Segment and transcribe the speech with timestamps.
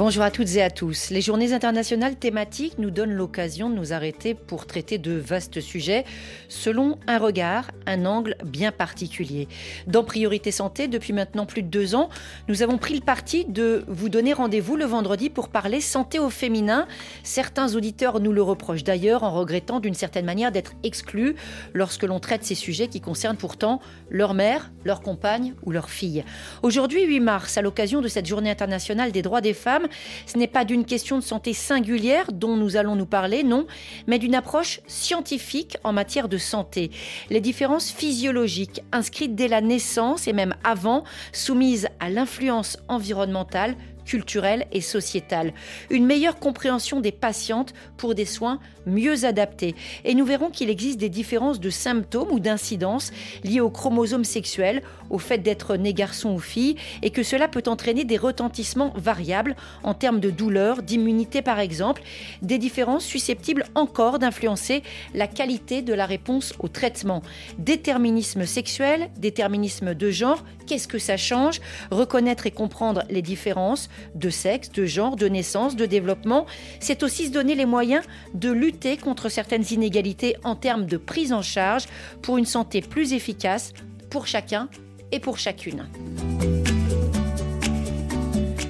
[0.00, 1.10] Bonjour à toutes et à tous.
[1.10, 6.06] Les journées internationales thématiques nous donnent l'occasion de nous arrêter pour traiter de vastes sujets
[6.48, 9.46] selon un regard, un angle bien particulier.
[9.86, 12.08] Dans Priorité Santé, depuis maintenant plus de deux ans,
[12.48, 16.30] nous avons pris le parti de vous donner rendez-vous le vendredi pour parler santé au
[16.30, 16.88] féminin.
[17.22, 21.36] Certains auditeurs nous le reprochent d'ailleurs en regrettant d'une certaine manière d'être exclus
[21.74, 26.24] lorsque l'on traite ces sujets qui concernent pourtant leur mère, leur compagne ou leur fille.
[26.62, 29.88] Aujourd'hui, 8 mars, à l'occasion de cette journée internationale des droits des femmes,
[30.26, 33.66] ce n'est pas d'une question de santé singulière dont nous allons nous parler, non,
[34.06, 36.90] mais d'une approche scientifique en matière de santé.
[37.30, 43.76] Les différences physiologiques inscrites dès la naissance et même avant, soumises à l'influence environnementale,
[44.10, 45.52] culturelle et sociétale.
[45.88, 49.76] Une meilleure compréhension des patientes pour des soins mieux adaptés.
[50.04, 53.12] Et nous verrons qu'il existe des différences de symptômes ou d'incidences
[53.44, 57.62] liées aux chromosomes sexuels, au fait d'être né garçon ou fille, et que cela peut
[57.68, 62.02] entraîner des retentissements variables en termes de douleur, d'immunité par exemple,
[62.42, 64.82] des différences susceptibles encore d'influencer
[65.14, 67.22] la qualité de la réponse au traitement.
[67.58, 71.60] Déterminisme sexuel, déterminisme de genre, qu'est-ce que ça change?
[71.92, 76.46] Reconnaître et comprendre les différences de sexe, de genre, de naissance, de développement,
[76.80, 78.04] c'est aussi se donner les moyens
[78.34, 81.84] de lutter contre certaines inégalités en termes de prise en charge
[82.22, 83.72] pour une santé plus efficace
[84.10, 84.68] pour chacun
[85.12, 85.86] et pour chacune.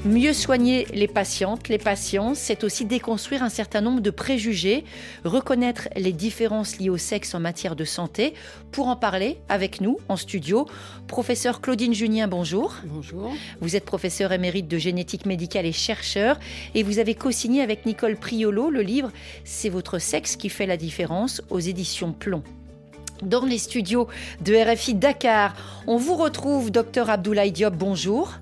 [0.06, 4.82] Mieux soigner les patientes, les patients, c'est aussi déconstruire un certain nombre de préjugés,
[5.26, 8.32] reconnaître les différences liées au sexe en matière de santé.
[8.72, 10.66] Pour en parler avec nous en studio,
[11.06, 12.76] professeur Claudine Junien, bonjour.
[12.86, 13.30] Bonjour.
[13.60, 16.40] Vous êtes professeur émérite de génétique médicale et chercheur
[16.74, 19.10] et vous avez co-signé avec Nicole Priolo le livre
[19.44, 22.42] C'est votre sexe qui fait la différence aux éditions Plomb.
[23.20, 24.08] Dans les studios
[24.40, 25.54] de RFI Dakar,
[25.86, 28.38] on vous retrouve, docteur Abdoulaye Diop, bonjour.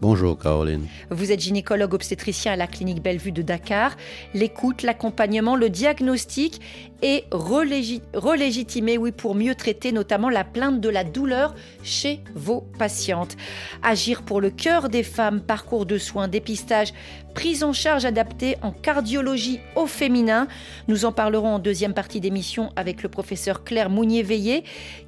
[0.00, 0.86] Bonjour Caroline.
[1.10, 3.98] Vous êtes gynécologue obstétricien à la clinique Bellevue de Dakar.
[4.32, 6.58] L'écoute, l'accompagnement, le diagnostic
[7.02, 13.36] est relégitimé, oui, pour mieux traiter notamment la plainte de la douleur chez vos patientes.
[13.82, 16.92] Agir pour le cœur des femmes, parcours de soins, dépistage,
[17.34, 20.48] prise en charge adaptée en cardiologie au féminin.
[20.88, 24.64] Nous en parlerons en deuxième partie d'émission avec le professeur Claire Mounier-Veillé,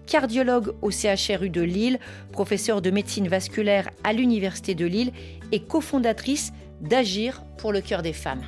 [0.07, 1.99] cardiologue au CHRU de Lille,
[2.33, 5.13] professeur de médecine vasculaire à l'Université de Lille
[5.53, 8.43] et cofondatrice d'Agir pour le cœur des femmes.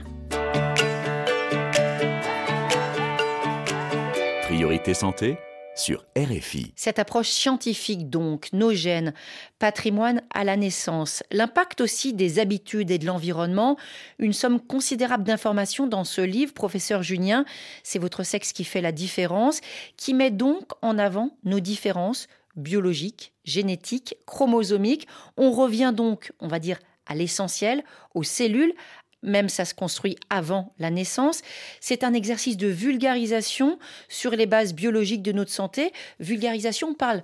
[4.45, 5.39] Priorité santé
[5.75, 6.75] sur RFI.
[6.77, 9.15] Cette approche scientifique donc, nos gènes,
[9.59, 13.79] patrimoine à la naissance, l'impact aussi des habitudes et de l'environnement,
[14.19, 17.47] une somme considérable d'informations dans ce livre, professeur Junien,
[17.83, 19.63] c'est votre sexe qui fait la différence,
[19.97, 25.09] qui met donc en avant nos différences biologiques, génétiques, chromosomiques.
[25.39, 27.83] On revient donc, on va dire, à l'essentiel,
[28.15, 28.75] aux cellules,
[29.25, 31.43] même ça se construit avant la naissance.
[31.81, 35.93] C'est un exercice de vulgarisation sur les bases biologiques de notre santé.
[36.21, 37.23] Vulgarisation, on parle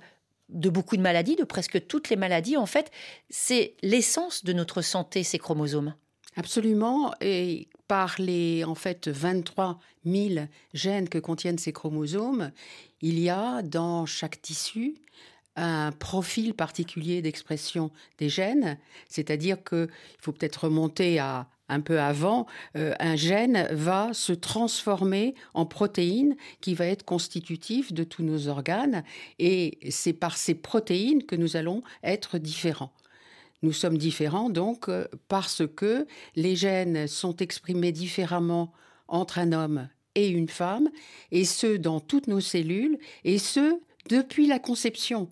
[0.49, 2.57] de beaucoup de maladies, de presque toutes les maladies.
[2.57, 2.91] En fait,
[3.29, 5.93] c'est l'essence de notre santé, ces chromosomes.
[6.35, 7.13] Absolument.
[7.21, 12.51] Et par les en fait 23 000 gènes que contiennent ces chromosomes,
[13.01, 14.95] il y a dans chaque tissu
[15.57, 18.77] un profil particulier d'expression des gènes,
[19.09, 22.45] c'est-à-dire qu'il faut peut-être remonter à un peu avant,
[22.75, 28.49] euh, un gène va se transformer en protéine qui va être constitutif de tous nos
[28.49, 29.03] organes
[29.39, 32.91] et c'est par ces protéines que nous allons être différents.
[33.63, 36.05] Nous sommes différents donc euh, parce que
[36.35, 38.73] les gènes sont exprimés différemment
[39.07, 40.89] entre un homme et une femme,
[41.31, 43.79] et ce dans toutes nos cellules, et ce
[44.09, 45.29] depuis la conception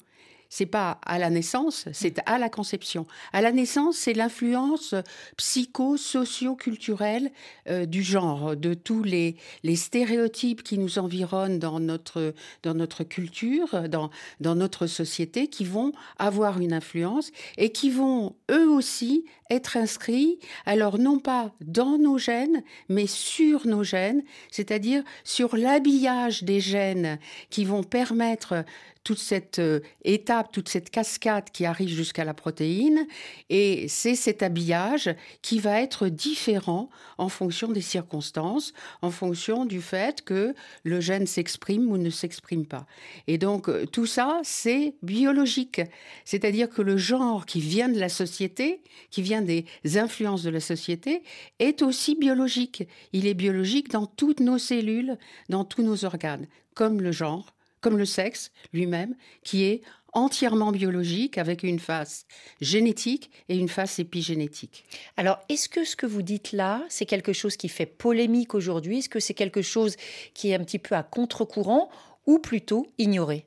[0.49, 3.05] c'est pas à la naissance, c'est à la conception.
[3.33, 4.95] À la naissance, c'est l'influence
[5.37, 7.31] psycho-socio-culturelle
[7.69, 13.03] euh, du genre, de tous les, les stéréotypes qui nous environnent dans notre, dans notre
[13.03, 14.09] culture, dans,
[14.39, 20.39] dans notre société, qui vont avoir une influence et qui vont eux aussi être inscrits,
[20.65, 27.19] alors non pas dans nos gènes, mais sur nos gènes, c'est-à-dire sur l'habillage des gènes
[27.49, 28.63] qui vont permettre
[29.03, 33.07] toute cette euh, étape, toute cette cascade qui arrive jusqu'à la protéine.
[33.49, 35.09] Et c'est cet habillage
[35.41, 40.53] qui va être différent en fonction des circonstances, en fonction du fait que
[40.83, 42.85] le gène s'exprime ou ne s'exprime pas.
[43.27, 45.81] Et donc, euh, tout ça, c'est biologique.
[46.25, 48.81] C'est-à-dire que le genre qui vient de la société,
[49.11, 49.65] qui vient des
[49.95, 51.23] influences de la société,
[51.59, 52.87] est aussi biologique.
[53.13, 55.17] Il est biologique dans toutes nos cellules,
[55.47, 59.81] dans tous nos organes, comme le genre comme le sexe lui-même, qui est
[60.13, 62.25] entièrement biologique avec une face
[62.61, 64.85] génétique et une face épigénétique.
[65.17, 68.99] Alors, est-ce que ce que vous dites là, c'est quelque chose qui fait polémique aujourd'hui?
[68.99, 69.95] Est-ce que c'est quelque chose
[70.33, 71.89] qui est un petit peu à contre-courant
[72.25, 73.45] ou plutôt ignoré?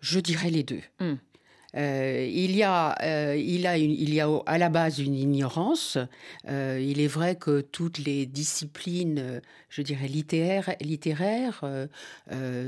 [0.00, 0.82] Je dirais les deux.
[1.00, 1.16] Hmm.
[1.76, 5.98] Euh, il, y a, euh, il, a il y a à la base une ignorance.
[6.48, 11.62] Euh, il est vrai que toutes les disciplines, je dirais littéraires, littéraires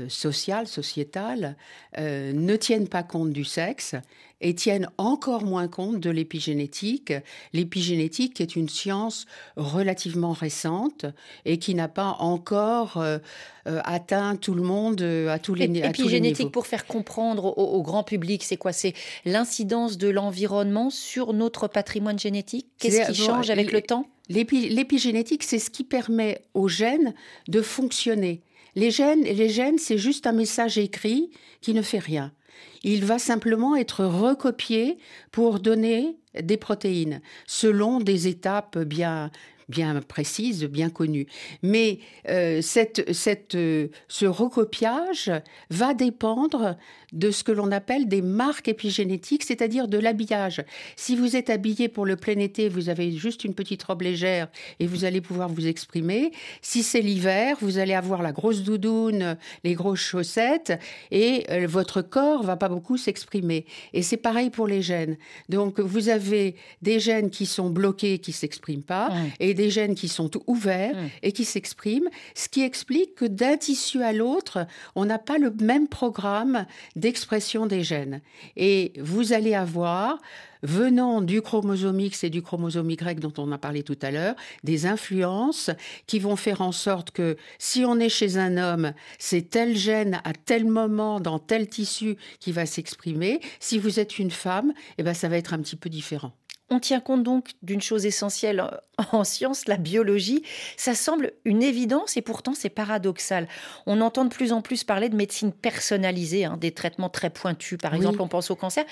[0.07, 1.55] sociales, sociétales,
[1.97, 3.95] ne tiennent pas compte du sexe
[4.41, 7.13] et tiennent encore moins compte de l'épigénétique.
[7.53, 11.05] L'épigénétique est une science relativement récente
[11.45, 13.19] et qui n'a pas encore euh,
[13.67, 17.81] euh, atteint tout le monde euh, à tous les, à Épigénétique, pour faire comprendre au,
[17.83, 18.73] grand public, c'est quoi?
[18.73, 18.93] C'est
[19.25, 22.67] l'incidence de l'environnement sur notre patrimoine génétique?
[22.79, 24.07] Qu'est-ce qui change avec le temps?
[24.29, 27.13] L'épigénétique, c'est ce qui permet aux gènes
[27.47, 28.41] de fonctionner.
[28.75, 31.29] Les gènes, les gènes c'est juste un message écrit
[31.59, 32.31] qui ne fait rien.
[32.83, 34.97] Il va simplement être recopié
[35.31, 39.31] pour donner des protéines selon des étapes bien
[39.71, 41.25] bien précises, bien connues.
[41.63, 41.97] Mais
[42.29, 45.31] euh, cette, cette, euh, ce recopiage
[45.71, 46.77] va dépendre
[47.11, 50.63] de ce que l'on appelle des marques épigénétiques, c'est-à-dire de l'habillage.
[50.95, 54.47] Si vous êtes habillé pour le plein été, vous avez juste une petite robe légère
[54.79, 56.31] et vous allez pouvoir vous exprimer.
[56.61, 60.79] Si c'est l'hiver, vous allez avoir la grosse doudoune, les grosses chaussettes
[61.11, 63.65] et euh, votre corps va pas beaucoup s'exprimer.
[63.93, 65.17] Et c'est pareil pour les gènes.
[65.49, 69.09] Donc vous avez des gènes qui sont bloqués, qui s'expriment pas,
[69.39, 74.01] et des gènes qui sont ouverts et qui s'expriment, ce qui explique que d'un tissu
[74.03, 74.65] à l'autre,
[74.95, 76.65] on n'a pas le même programme
[76.95, 78.21] d'expression des gènes.
[78.55, 80.19] Et vous allez avoir,
[80.63, 84.35] venant du chromosome X et du chromosome Y dont on a parlé tout à l'heure,
[84.63, 85.71] des influences
[86.07, 90.21] qui vont faire en sorte que si on est chez un homme, c'est tel gène
[90.23, 93.39] à tel moment dans tel tissu qui va s'exprimer.
[93.59, 96.33] Si vous êtes une femme, eh ben ça va être un petit peu différent.
[96.71, 98.65] On tient compte donc d'une chose essentielle
[99.11, 100.41] en science, la biologie.
[100.77, 103.49] Ça semble une évidence et pourtant c'est paradoxal.
[103.85, 107.77] On entend de plus en plus parler de médecine personnalisée, hein, des traitements très pointus.
[107.77, 108.85] Par exemple, on pense au cancer.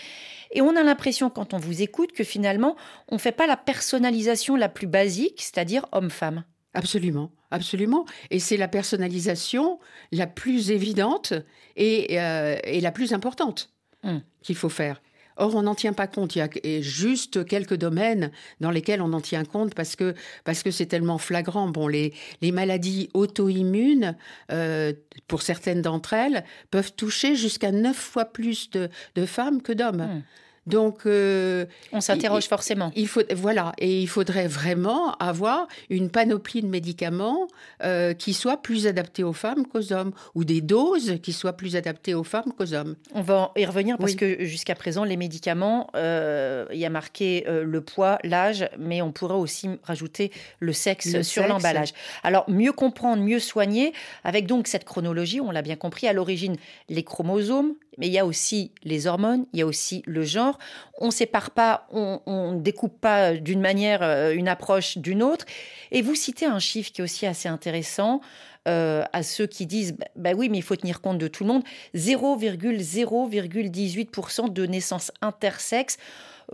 [0.52, 2.76] Et on a l'impression, quand on vous écoute, que finalement,
[3.08, 6.44] on ne fait pas la personnalisation la plus basique, c'est-à-dire homme-femme.
[6.74, 8.06] Absolument, absolument.
[8.30, 9.80] Et c'est la personnalisation
[10.12, 11.34] la plus évidente
[11.78, 13.72] et, euh, la plus importante
[14.04, 14.22] hum.
[14.42, 15.02] qu'il faut faire.
[15.40, 16.36] Or, on n'en tient pas compte.
[16.36, 20.14] Il y a juste quelques domaines dans lesquels on en tient compte parce que
[20.44, 21.70] parce que c'est tellement flagrant.
[21.70, 24.18] Bon, les, les maladies auto-immunes,
[24.52, 24.94] euh,
[25.28, 30.02] pour certaines d'entre elles, peuvent toucher jusqu'à neuf fois plus de, de femmes que d'hommes.
[30.02, 30.22] Hmm.
[30.70, 32.92] Donc, euh, on s'interroge forcément.
[32.96, 37.48] Il faut, voilà, et il faudrait vraiment avoir une panoplie de médicaments
[37.84, 41.76] euh, qui soient plus adaptés aux femmes qu'aux hommes, ou des doses qui soient plus
[41.76, 42.96] adaptées aux femmes qu'aux hommes.
[43.14, 47.46] On va y revenir parce que jusqu'à présent, les médicaments, euh, il y a marqué
[47.48, 51.94] le poids, l'âge, mais on pourrait aussi rajouter le sexe sur l'emballage.
[52.24, 53.94] Alors, mieux comprendre, mieux soigner,
[54.24, 56.56] avec donc cette chronologie, on l'a bien compris, à l'origine,
[56.90, 60.58] les chromosomes, mais il y a aussi les hormones, il y a aussi le genre.
[60.98, 65.46] On ne sépare pas, on ne découpe pas d'une manière euh, une approche d'une autre.
[65.92, 68.22] Et vous citez un chiffre qui est aussi assez intéressant.
[68.68, 71.44] Euh, à ceux qui disent bah, bah, oui, mais il faut tenir compte de tout
[71.44, 71.64] le monde
[71.96, 75.98] 0,0,18% de naissances intersexes.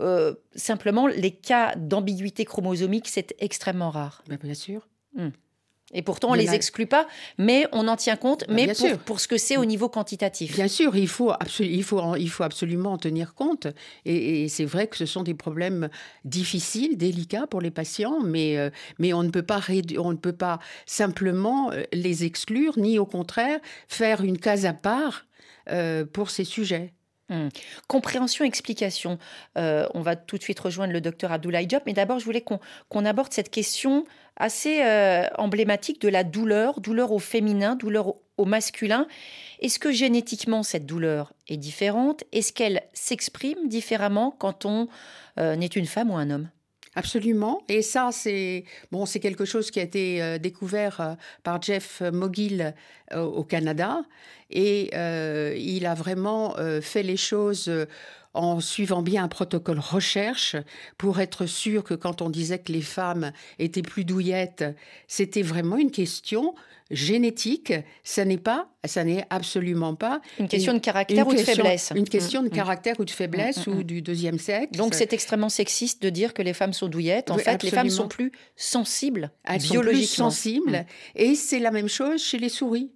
[0.00, 4.22] Euh, simplement, les cas d'ambiguïté chromosomique, c'est extrêmement rare.
[4.28, 4.86] Bah, bien sûr.
[5.14, 5.30] Hmm.
[5.94, 7.06] Et pourtant, on ne les exclut pas,
[7.38, 10.54] mais on en tient compte, bah, mais pour, pour, ce que c'est au niveau quantitatif.
[10.54, 13.68] Bien sûr, il faut, il faut, il faut absolument en tenir compte.
[14.04, 15.88] Et, c'est vrai que ce sont des problèmes
[16.24, 19.60] difficiles, délicats pour les patients, mais, euh, mais on, ne peut pas
[19.98, 24.72] on ne peut pas simplement euh, les exclure, ni au contraire faire une case à
[24.72, 25.26] part
[25.70, 26.94] euh, pour ces sujets.
[27.28, 27.48] Hum.
[27.88, 29.18] Compréhension, explication.
[29.56, 33.04] on va tout de suite rejoindre le docteur Abdoulaye Diop, mais d'abord, je voulais qu'on
[33.04, 34.04] aborde cette question
[34.36, 39.06] assez euh, emblématique de la douleur, douleur au féminin, douleur au, masculin.
[39.60, 42.24] Est-ce que génétiquement cette douleur est différente?
[42.32, 44.88] Est-ce qu'elle s'exprime différemment quand on
[45.38, 46.50] euh, est une femme ou un homme?
[46.94, 47.62] Absolument.
[47.68, 52.74] Et ça, c'est bon, c'est quelque chose qui a été euh, découvert par Jeff Mogill
[53.12, 54.02] euh, au Canada.
[54.48, 54.90] Et
[55.58, 57.68] il a vraiment fait les choses
[58.36, 60.56] en suivant bien un protocole recherche
[60.98, 64.64] pour être sûr que quand on disait que les femmes étaient plus douillettes,
[65.06, 66.54] c'était vraiment une question
[66.90, 67.72] génétique,
[68.04, 71.92] ça n'est pas, ça n'est absolument pas une question de caractère ou de faiblesse.
[71.96, 72.54] Une question de mm, mm.
[72.54, 74.76] caractère ou de faiblesse mm, ou du deuxième sexe.
[74.76, 77.30] Donc c'est extrêmement sexiste de dire que les femmes sont douillettes.
[77.30, 80.30] En fait, les femmes sont plus sensibles, Elles biologiquement.
[80.30, 80.86] Sont plus sensibles.
[81.16, 82.90] Et c'est la même chose chez les souris.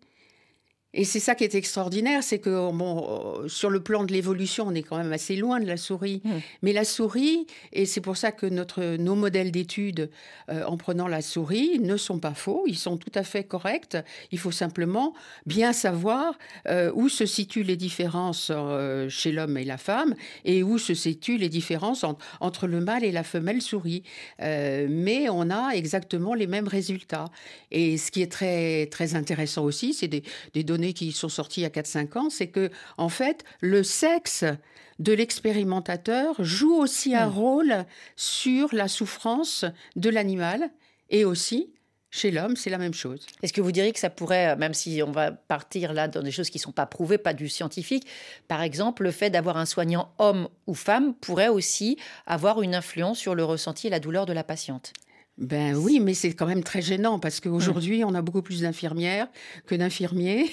[0.93, 4.67] Et c'est ça qui est extraordinaire, c'est que bon, euh, sur le plan de l'évolution,
[4.67, 6.21] on est quand même assez loin de la souris.
[6.25, 6.31] Mmh.
[6.63, 10.11] Mais la souris, et c'est pour ça que notre, nos modèles d'études
[10.49, 13.97] euh, en prenant la souris ne sont pas faux, ils sont tout à fait corrects.
[14.33, 15.15] Il faut simplement
[15.47, 18.51] bien savoir euh, où se situent les différences
[19.09, 22.05] chez l'homme et la femme et où se situent les différences
[22.41, 24.03] entre le mâle et la femelle souris.
[24.41, 27.27] mais on a exactement les mêmes résultats.
[27.71, 30.23] Et ce qui est très, très intéressant aussi, c'est des,
[30.55, 33.83] des données qui sont sorties il y a 4-5 ans, c'est que, en fait, le
[33.83, 34.45] sexe
[34.99, 37.33] de l'expérimentateur joue aussi un hmm.
[37.33, 37.85] rôle
[38.17, 39.65] sur la souffrance
[39.97, 40.71] de l'animal
[41.09, 41.73] et aussi
[42.13, 43.25] chez l'homme, c'est la même chose.
[43.41, 46.33] Est-ce que vous diriez que ça pourrait, même si on va partir là dans des
[46.33, 48.07] choses qui ne sont pas prouvées, pas du scientifique,
[48.49, 53.19] par exemple, le fait d'avoir un soignant homme ou femme pourrait aussi avoir une influence
[53.19, 54.93] sur le ressenti et la douleur de la patiente?
[55.41, 59.27] Ben oui, mais c'est quand même très gênant parce qu'aujourd'hui, on a beaucoup plus d'infirmières
[59.67, 60.51] que d'infirmiers.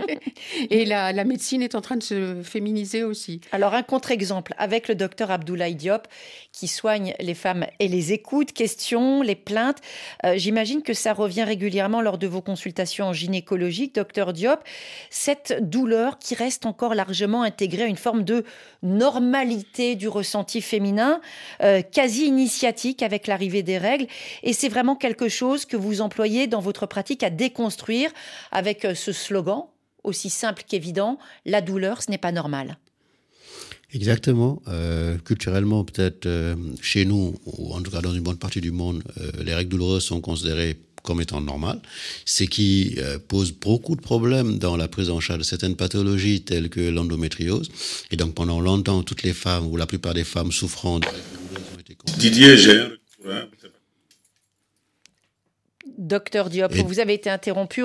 [0.70, 3.42] et la, la, médecine est en train de se féminiser aussi.
[3.52, 6.08] Alors, un contre-exemple avec le docteur Abdoulaye Diop
[6.52, 9.82] qui soigne les femmes et les écoute, questions, les plaintes.
[10.24, 14.60] Euh, j'imagine que ça revient régulièrement lors de vos consultations gynécologiques, docteur Diop.
[15.10, 18.44] Cette douleur qui reste encore largement intégrée à une forme de
[18.82, 21.20] normalité du ressenti féminin,
[21.62, 24.06] euh, quasi initiatique avec l'arrivée des règles.
[24.42, 28.10] Et c'est vraiment quelque chose que vous employez dans votre pratique à déconstruire
[28.50, 29.64] avec euh, ce slogan
[30.02, 32.76] aussi simple qu'évident, la douleur, ce n'est pas normal.
[33.94, 34.60] Exactement.
[34.68, 38.70] Euh, culturellement, peut-être euh, chez nous, ou en tout cas dans une bonne partie du
[38.70, 39.02] monde,
[39.42, 41.80] les règles douloureuses sont considérées comme étant normales,
[42.24, 46.70] ce qui pose beaucoup de problèmes dans la prise en charge de certaines pathologies telles
[46.70, 47.70] que l'endométriose.
[48.10, 51.06] Et donc pendant longtemps, toutes les femmes, ou la plupart des femmes souffrant de
[52.18, 52.90] Didier Gère,
[56.04, 57.82] Docteur Diop, vous avez été interrompu,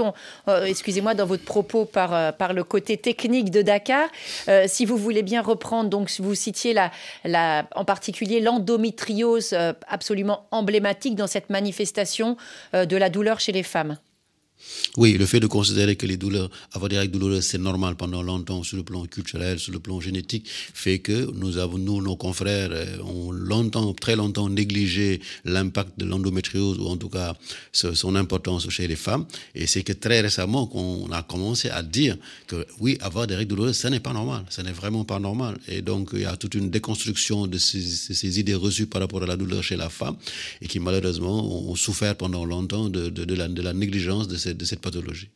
[0.47, 4.09] euh, excusez-moi, dans votre propos par, euh, par le côté technique de Dakar.
[4.49, 6.91] Euh, si vous voulez bien reprendre, donc vous citiez la,
[7.23, 9.55] la, en particulier l'endométriose
[9.87, 12.35] absolument emblématique dans cette manifestation
[12.73, 13.97] de la douleur chez les femmes.
[14.97, 18.21] Oui, le fait de considérer que les douleurs, avoir des règles douloureuses, c'est normal pendant
[18.21, 22.15] longtemps sur le plan culturel, sur le plan génétique, fait que nous avons, nous, nos
[22.15, 27.35] confrères, euh, ont longtemps, très longtemps négligé l'impact de l'endométriose, ou en tout cas
[27.71, 29.25] son importance chez les femmes.
[29.55, 33.49] Et c'est que très récemment qu'on a commencé à dire que oui, avoir des règles
[33.49, 34.43] douloureuses, ce n'est pas normal.
[34.49, 35.57] Ce n'est vraiment pas normal.
[35.67, 39.23] Et donc, il y a toute une déconstruction de ces, ces, idées reçues par rapport
[39.23, 40.15] à la douleur chez la femme,
[40.61, 44.81] et qui malheureusement ont souffert pendant longtemps de, la, de la, négligence de de cette
[44.81, 45.29] pathologie.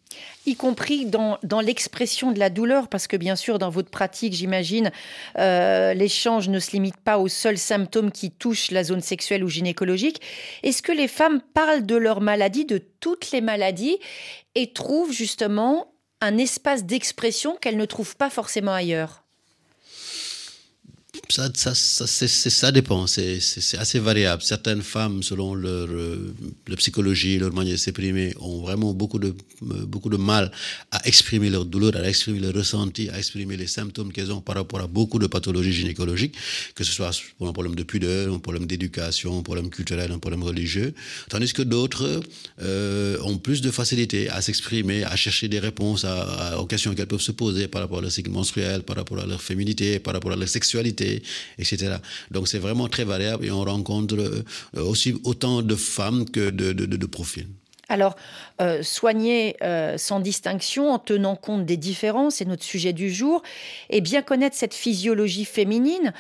[0.46, 4.34] Y compris dans, dans l'expression de la douleur, parce que bien sûr, dans votre pratique,
[4.34, 4.92] j'imagine,
[5.40, 9.48] euh, l'échange ne se limite pas aux seuls symptômes qui touchent la zone sexuelle ou
[9.48, 10.22] gynécologique.
[10.64, 13.98] Est-ce que les femmes parlent de leur maladie, de toutes les maladies,
[14.56, 19.23] et trouvent justement un espace d'expression qu'elles ne trouvent pas forcément ailleurs?
[21.30, 23.40] Ça, ça, ça, ça dépend, c'est
[23.78, 24.42] assez variable.
[24.44, 26.34] Certaines femmes, selon leur, euh,
[26.68, 30.52] leur psychologie, leur manière de s'exprimer, ont vraiment beaucoup de, euh, beaucoup de mal
[30.92, 34.56] à exprimer leur douleur, à exprimer leur ressenti, à exprimer les symptômes qu'elles ont par
[34.56, 36.36] rapport à beaucoup de pathologies gynécologiques,
[36.76, 40.20] que ce soit pour un problème de pudeur, un problème d'éducation, un problème culturel, un
[40.20, 40.94] problème religieux.
[41.30, 42.22] Tandis que d'autres
[42.62, 47.08] euh, ont plus de facilité à s'exprimer, à chercher des réponses à, aux questions qu'elles
[47.08, 50.14] peuvent se poser par rapport à leur cycle menstruel, par rapport à leur féminité, par
[50.14, 51.13] rapport à leur sexualité
[51.58, 51.98] etc.
[52.32, 54.44] Donc c'est vraiment très variable et on rencontre euh,
[54.76, 57.48] aussi autant de femmes que de, profils.
[57.90, 58.16] Alors,
[58.62, 63.44] euh, soigner euh, sans distinction, en tenant compte des différences, c'est notre sujet du jour,
[63.90, 66.14] et bien connaître cette physiologie féminine.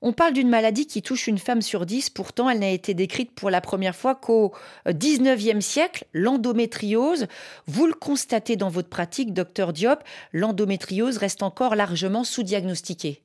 [0.00, 3.32] On parle d'une maladie qui touche une femme sur dix, pourtant elle n'a été décrite
[3.32, 4.54] pour la première fois qu'au
[4.86, 7.26] 19e siècle, l'endométriose.
[7.66, 13.22] Vous le constatez dans votre pratique, docteur Diop, l'endométriose reste encore largement sous-diagnostiquée.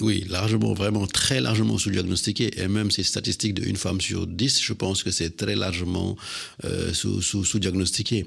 [0.00, 2.62] Oui, largement, vraiment très largement sous-diagnostiqué.
[2.62, 6.16] Et même ces statistiques de une femme sur dix, je pense que c'est très largement
[6.64, 8.24] euh, sous-diagnostiqué.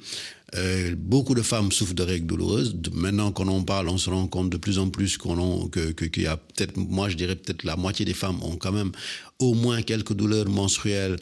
[0.53, 2.75] Euh, beaucoup de femmes souffrent de règles douloureuses.
[2.93, 6.22] Maintenant qu'on en parle, on se rend compte de plus en plus qu'on que, qu'il
[6.22, 8.91] y a peut-être, moi je dirais peut-être la moitié des femmes ont quand même
[9.39, 11.17] au moins quelques douleurs menstruelles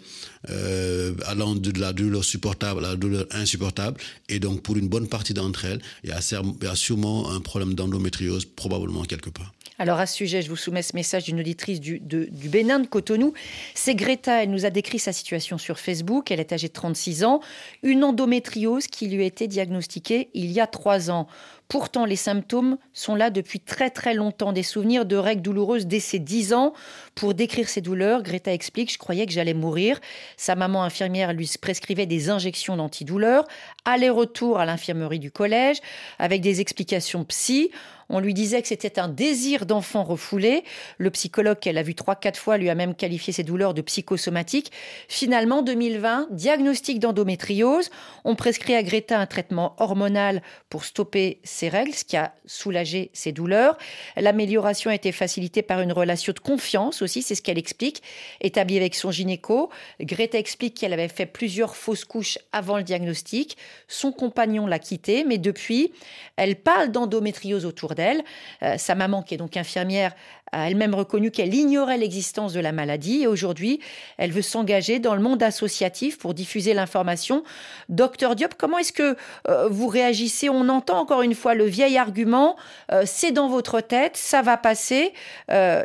[0.49, 3.97] euh, allant de la douleur supportable à la douleur insupportable.
[4.27, 8.43] Et donc pour une bonne partie d'entre elles, il y a sûrement un problème d'endométriose
[8.43, 9.53] probablement quelque part.
[9.79, 13.33] Alors à ce sujet, je vous soumets ce message d'une auditrice du, Bénin de Cotonou.
[13.73, 16.29] C'est Greta, elle nous a décrit sa situation sur Facebook.
[16.29, 17.39] Elle est âgée de 36 ans,
[17.81, 21.27] une endométriose qui lui a été diagnostiquée il y a trois ans.
[21.69, 24.53] Pourtant, les symptômes sont là depuis très très longtemps.
[24.53, 26.73] Des souvenirs de règles douloureuses dès ses 10 ans.
[27.15, 29.99] Pour décrire ses douleurs, Greta explique Je croyais que j'allais mourir.
[30.35, 33.45] Sa maman infirmière lui prescrivait des injections d'antidouleurs.
[33.85, 35.77] Aller-retour à l'infirmerie du collège
[36.17, 37.71] avec des explications psy.
[38.09, 40.63] On lui disait que c'était un désir d'enfant refoulé.
[40.97, 43.81] Le psychologue qu'elle a vu trois, quatre fois lui a même qualifié ses douleurs de
[43.81, 44.71] psychosomatiques.
[45.07, 47.89] Finalement, 2020, diagnostic d'endométriose.
[48.23, 53.09] On prescrit à Greta un traitement hormonal pour stopper ses règles, ce qui a soulagé
[53.13, 53.77] ses douleurs.
[54.15, 58.01] L'amélioration a été facilitée par une relation de confiance aussi, c'est ce qu'elle explique,
[58.41, 59.69] établie avec son gynéco.
[59.99, 63.57] Greta explique qu'elle avait fait plusieurs fausses couches avant le diagnostic.
[63.87, 65.91] Son compagnon l'a quittée, mais depuis,
[66.35, 68.23] elle parle d'endométriose autour d'elle.
[68.63, 70.15] Euh, sa maman, qui est donc infirmière,
[70.53, 73.79] a elle-même reconnu qu'elle ignorait l'existence de la maladie et aujourd'hui,
[74.17, 77.43] elle veut s'engager dans le monde associatif pour diffuser l'information.
[77.89, 79.17] Docteur Diop, comment est-ce que
[79.49, 80.49] euh, vous réagissez?
[80.49, 82.55] On entend encore une fois le vieil argument,
[82.91, 85.13] euh, c'est dans votre tête, ça va passer.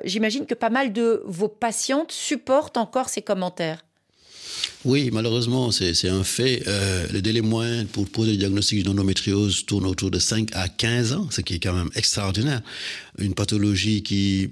[0.05, 3.88] J'imagine que pas mal de vos patientes supportent encore ces commentaires.
[4.85, 6.62] Oui, malheureusement, c'est un fait.
[6.67, 11.12] Euh, le délai moyen pour poser le diagnostic d'endométriose tourne autour de 5 à 15
[11.12, 12.62] ans, ce qui est quand même extraordinaire.
[13.19, 14.50] Une pathologie qui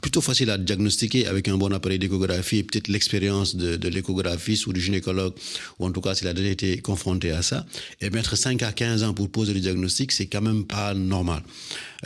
[0.00, 4.66] plutôt facile à diagnostiquer avec un bon appareil d'échographie et peut-être l'expérience de, de l'échographiste
[4.66, 5.34] ou du gynécologue,
[5.78, 7.66] ou en tout cas s'il a déjà été confronté à ça.
[8.00, 11.42] Et mettre 5 à 15 ans pour poser le diagnostic, c'est quand même pas normal.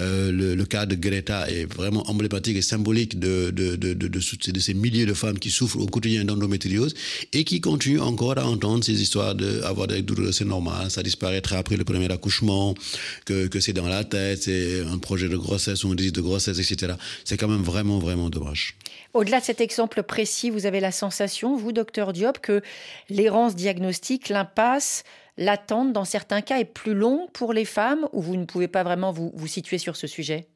[0.01, 4.61] Euh, le, cas de Greta est vraiment emblématique et symbolique de, de, de, de, de
[4.61, 6.95] ces milliers de femmes qui souffrent au quotidien d'endométriose
[7.33, 11.59] et qui continuent encore à entendre ces histoires d'avoir des douleurs, c'est normal, ça disparaîtra
[11.59, 12.75] après le premier accouchement,
[13.25, 16.21] que, que c'est dans la tête, c'est un projet de grossesse ou un désir de
[16.21, 16.95] grossesse, etc.
[17.25, 18.77] C'est quand même vraiment, vraiment dommage.
[19.13, 22.63] Au-delà de cet exemple précis, vous avez la sensation, vous, docteur Diop, que
[23.09, 25.05] l'errance diagnostique, l'impasse,
[25.37, 28.83] l'attente, dans certains cas, est plus longue pour les femmes ou vous ne pouvez pas
[28.85, 30.49] vraiment vous, situer sur ce sujet?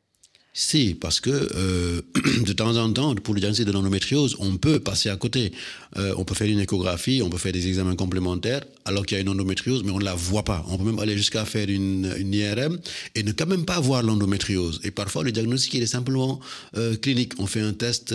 [0.55, 2.01] Si, parce que euh,
[2.45, 5.53] de temps en temps, pour le diagnostic de l'endométriose, on peut passer à côté.
[5.97, 9.19] Euh, on peut faire une échographie, on peut faire des examens complémentaires, alors qu'il y
[9.19, 10.65] a une endométriose, mais on ne la voit pas.
[10.69, 12.79] On peut même aller jusqu'à faire une, une, IRM
[13.15, 14.81] et ne quand même pas voir l'endométriose.
[14.83, 16.41] Et parfois, le diagnostic, il est simplement
[16.77, 17.35] euh, clinique.
[17.39, 18.15] On fait un test,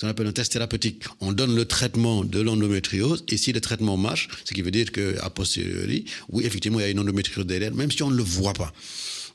[0.00, 1.04] qu'on appelle un test thérapeutique.
[1.20, 4.92] On donne le traitement de l'endométriose, et si le traitement marche, ce qui veut dire
[4.92, 8.22] qu'à posteriori, oui, effectivement, il y a une endométriose derrière, même si on ne le
[8.22, 8.72] voit pas.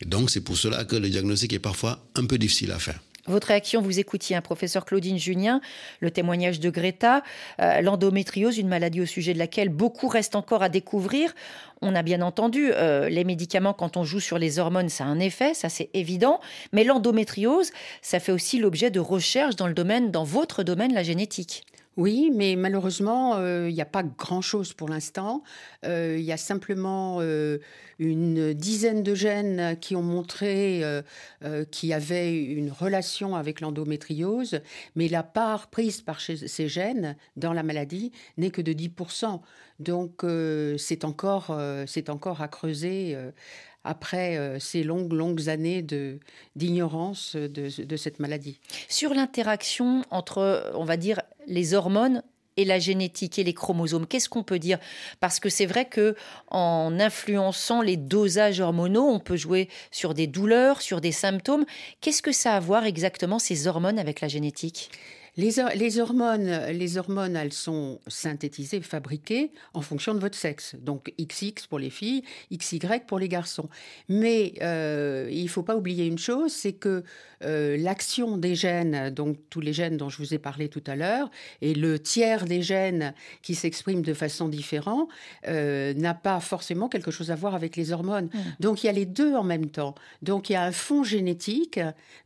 [0.05, 2.99] Donc c'est pour cela que le diagnostic est parfois un peu difficile à faire.
[3.27, 5.59] Votre réaction, vous écoutiez un professeur Claudine Junien,
[5.99, 7.23] le témoignage de Greta,
[7.59, 11.33] euh, l'endométriose, une maladie au sujet de laquelle beaucoup reste encore à découvrir.
[11.81, 15.07] On a bien entendu, euh, les médicaments, quand on joue sur les hormones, ça a
[15.07, 16.39] un effet, ça c'est évident.
[16.71, 17.71] Mais l'endométriose,
[18.03, 21.63] ça fait aussi l'objet de recherches dans le domaine, dans votre domaine, la génétique.
[21.97, 25.43] Oui, mais malheureusement, euh, il n'y a pas grand-chose pour l'instant.
[25.85, 27.59] Euh, il y a simplement euh,
[27.99, 30.83] une dizaine de gènes qui ont montré
[31.71, 34.59] qu'il y avait une relation avec l'endométriose,
[34.95, 39.39] mais la part prise par ces gènes dans la maladie n'est que de 10%.
[39.79, 40.25] Donc
[40.77, 41.57] c'est encore,
[42.09, 43.15] encore à creuser
[43.85, 45.85] après ces longues, longues années
[46.55, 48.59] d'ignorance de, de, cette maladie.
[48.89, 52.23] Sur l'interaction entre, on va dire, les hormones
[52.57, 54.07] et la génétique et les chromosomes.
[54.07, 54.79] Qu'est-ce qu'on peut dire?
[55.19, 56.15] Parce que c'est vrai que
[56.47, 61.65] en influençant les dosages hormonaux, on peut jouer sur des douleurs, sur des symptômes.
[62.01, 64.89] Qu'est-ce que ça a à voir exactement ces hormones avec la génétique?
[65.37, 70.75] Les, hormones, les hormones, elles sont synthétisées, fabriquées en fonction de votre sexe.
[70.79, 73.69] Donc XX pour les filles, XY pour les garçons.
[74.07, 77.03] Mais euh, il ne faut pas oublier une chose, c'est que
[77.43, 80.95] euh, l'action des gènes, donc tous les gènes dont je vous ai parlé tout à
[80.95, 81.29] l'heure,
[81.61, 85.09] et le tiers des gènes qui s'expriment de façon différente,
[85.47, 88.29] euh, n'a pas forcément quelque chose à voir avec les hormones.
[88.33, 88.39] Mmh.
[88.61, 89.95] Donc il y a les deux en même temps.
[90.21, 91.79] Donc il y a un fond génétique,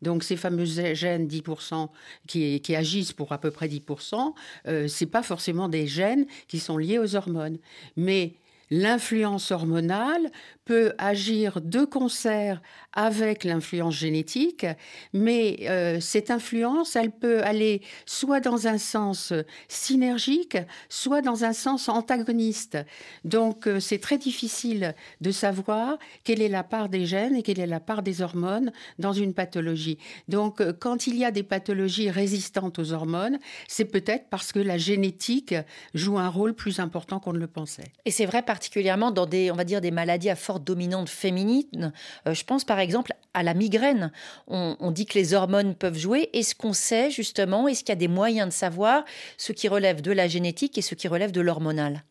[0.03, 1.89] donc ces fameux gènes 10%
[2.27, 4.33] qui, qui agissent pour à peu près 10%,
[4.67, 7.57] euh, c'est pas forcément des gènes qui sont liés aux hormones.
[7.95, 8.35] Mais
[8.71, 10.31] l'influence hormonale
[10.69, 12.61] peut agir de concert
[12.93, 14.67] avec l'influence génétique,
[15.13, 19.33] mais euh, cette influence, elle peut aller soit dans un sens
[19.67, 22.77] synergique, soit dans un sens antagoniste.
[23.25, 27.59] Donc euh, c'est très difficile de savoir quelle est la part des gènes et quelle
[27.59, 29.97] est la part des hormones dans une pathologie.
[30.27, 34.59] Donc euh, quand il y a des pathologies résistantes aux hormones, c'est peut-être parce que
[34.59, 35.55] la génétique
[35.95, 37.91] joue un rôle plus important qu'on ne le pensait.
[38.05, 41.93] Et c'est vrai particulièrement dans des, on va dire, des maladies à dominante féminine.
[42.27, 44.11] Euh, je pense par exemple à la migraine.
[44.47, 46.29] On, dit que les hormones peuvent jouer.
[46.33, 49.05] Est-ce qu'on sait justement, est-ce qu'il y a des moyens de savoir
[49.37, 52.03] ce qui relève de la génétique et ce qui relève de l'hormonal?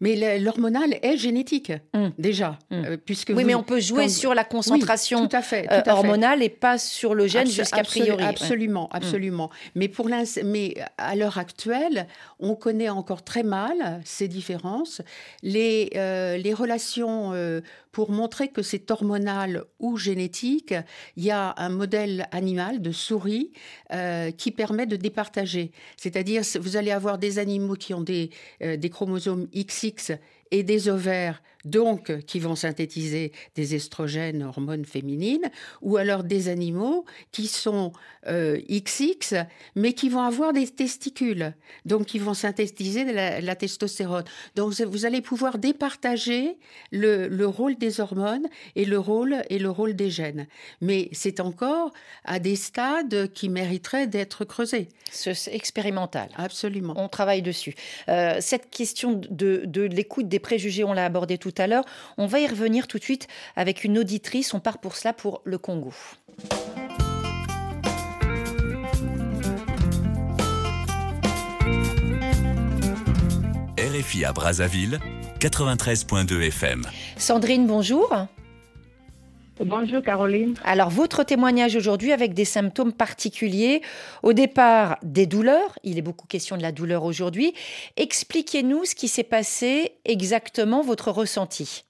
[0.00, 2.12] Mais l'hormonal est génétique, hum.
[2.18, 2.58] déjà.
[2.70, 2.84] Hum.
[2.84, 7.14] Euh, puisque oui, mais on peut jouer sur la concentration euh, hormonale et pas sur
[7.14, 8.22] le gène jusqu'à priori.
[8.22, 8.90] Absolument, hum.
[8.92, 9.50] absolument.
[9.74, 10.08] Mais, pour
[10.44, 12.06] mais à l'heure actuelle,
[12.40, 15.00] on connaît encore très mal ces différences.
[15.42, 17.32] Les, euh, les relations
[17.96, 20.74] pour montrer que c'est hormonal ou génétique,
[21.16, 23.52] il y a un modèle animal de souris
[23.90, 25.72] euh, qui permet de départager.
[25.96, 28.28] C'est-à-dire, vous allez avoir des animaux qui ont des,
[28.60, 29.48] euh, des chromosomes
[30.50, 35.50] Et des ovaires donc qui vont synthétiser des estrogènes, hormones féminines,
[35.82, 37.92] ou alors des animaux qui sont
[38.24, 41.52] XX, euh, mais qui vont avoir des testicules,
[41.84, 44.24] donc qui vont synthétiser la, testostérone.
[44.54, 46.56] Donc vous allez pouvoir départager
[46.92, 50.46] le, rôle des hormones et le rôle et le rôle des gènes.
[50.80, 51.92] Mais c'est encore
[52.24, 54.88] à des stades qui mériteraient d'être creusés.
[55.10, 56.28] C'est expérimental.
[56.36, 56.94] Absolument.
[56.96, 57.74] On travaille dessus.
[58.08, 61.84] Euh, cette question de, de l'écoute des préjugés, on l'a abordé tout à l'heure.
[62.18, 64.54] On va y revenir tout de suite avec une auditrice.
[64.54, 65.92] On part pour cela pour le Congo.
[73.78, 74.98] RFI à Brazzaville,
[75.40, 76.86] 93.2 FM.
[77.16, 78.26] Sandrine, bonjour.
[79.64, 80.54] Bonjour Caroline.
[80.64, 83.80] Alors votre témoignage aujourd'hui avec des symptômes particuliers.
[84.22, 85.78] Au départ, des douleurs.
[85.82, 87.54] Il est beaucoup question de la douleur aujourd'hui.
[87.96, 91.84] Expliquez-nous ce qui s'est passé exactement, votre ressenti.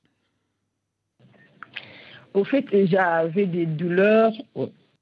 [2.35, 4.33] Au fait, j'avais des douleurs.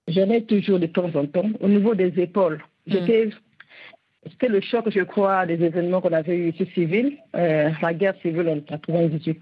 [0.08, 2.62] J'en ai toujours de temps en temps au niveau des épaules.
[2.86, 2.94] Hmm.
[4.30, 8.14] C'était le choc, je crois, des événements qu'on avait eu ici civil, euh, la guerre
[8.22, 9.38] civile en 98.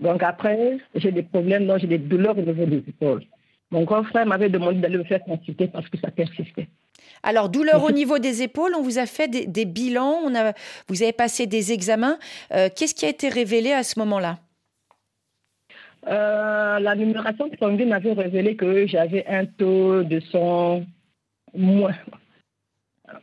[0.00, 3.24] Donc après, j'ai des problèmes, non, j'ai des douleurs au niveau des épaules.
[3.70, 6.68] Mon grand frère m'avait demandé d'aller me faire consulter parce que ça persistait.
[7.22, 10.52] Alors, douleur au niveau des épaules, on vous a fait des, bilans, on a,
[10.88, 12.18] vous avez passé des examens.
[12.52, 14.38] Euh, qu'est-ce qui a été révélé à ce moment-là?
[16.06, 20.82] Euh, La numération sanguine m'avait révélé que j'avais un taux de sang
[21.54, 21.94] moins.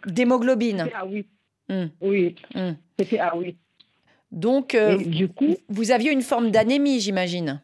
[0.06, 1.28] D'hémoglobine C'était à 8.
[1.70, 1.86] Hmm.
[2.02, 2.72] Oui, hmm.
[2.98, 3.58] c'était à 8.
[4.36, 7.62] Donc, euh, du coup, vous aviez une forme d'anémie, j'imagine.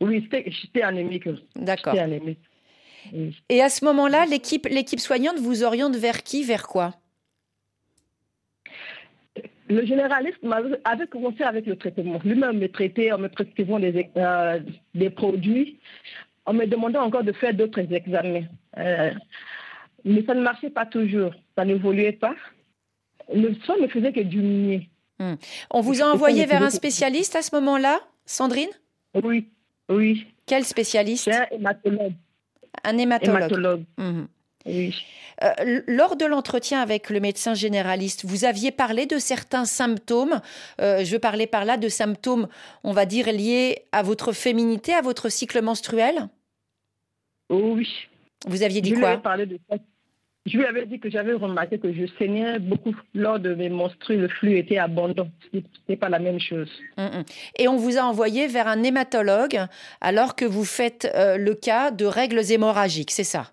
[0.00, 1.28] Oui, j'étais anémique.
[1.56, 1.96] D'accord.
[3.48, 6.94] Et à ce moment-là, l'équipe, l'équipe soignante vous oriente vers qui, vers quoi?
[9.68, 10.38] Le généraliste
[10.84, 12.20] avait commencé avec le traitement.
[12.24, 14.60] Lui-même me traitait en me prescrivant des, euh,
[14.94, 15.80] des produits,
[16.46, 18.46] en me demandant encore de faire d'autres examens.
[18.78, 19.10] Euh,
[20.04, 22.36] mais ça ne marchait pas toujours, ça n'évoluait pas.
[23.34, 24.88] Le soin ne faisait que diminuer.
[25.18, 25.34] Hmm.
[25.70, 28.70] On vous a envoyé vers un spécialiste à ce moment-là, Sandrine?
[29.22, 29.48] Oui,
[29.88, 30.26] oui.
[30.46, 31.28] Quel spécialiste?
[31.28, 32.12] Un hématologue.
[32.84, 33.84] Un hématologue.
[33.96, 34.24] Hmm.
[34.66, 34.94] Oui.
[35.42, 40.40] Euh, lors de l'entretien avec le médecin généraliste, vous aviez parlé de certains symptômes.
[40.80, 42.48] Euh, je veux parler par là de symptômes,
[42.84, 46.28] on va dire, liés à votre féminité, à votre cycle menstruel?
[47.50, 47.88] Oui.
[48.46, 49.16] Vous aviez dit quoi?
[49.18, 49.58] parlé de
[50.48, 54.16] je lui avais dit que j'avais remarqué que je saignais beaucoup lors de mes menstrues.
[54.16, 55.28] Le flux était abondant.
[55.52, 56.70] Ce n'est pas la même chose.
[56.96, 57.24] Mm, mm.
[57.58, 59.60] Et on vous a envoyé vers un hématologue
[60.00, 63.52] alors que vous faites euh, le cas de règles hémorragiques, c'est ça?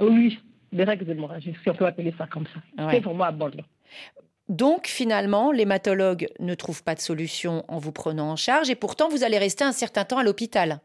[0.00, 0.38] Oui,
[0.72, 2.90] des règles hémorragiques, si on peut appeler ça comme ça.
[2.90, 3.64] C'est vraiment abondant.
[4.48, 9.08] Donc finalement, l'hématologue ne trouve pas de solution en vous prenant en charge et pourtant
[9.08, 10.80] vous allez rester un certain temps à l'hôpital.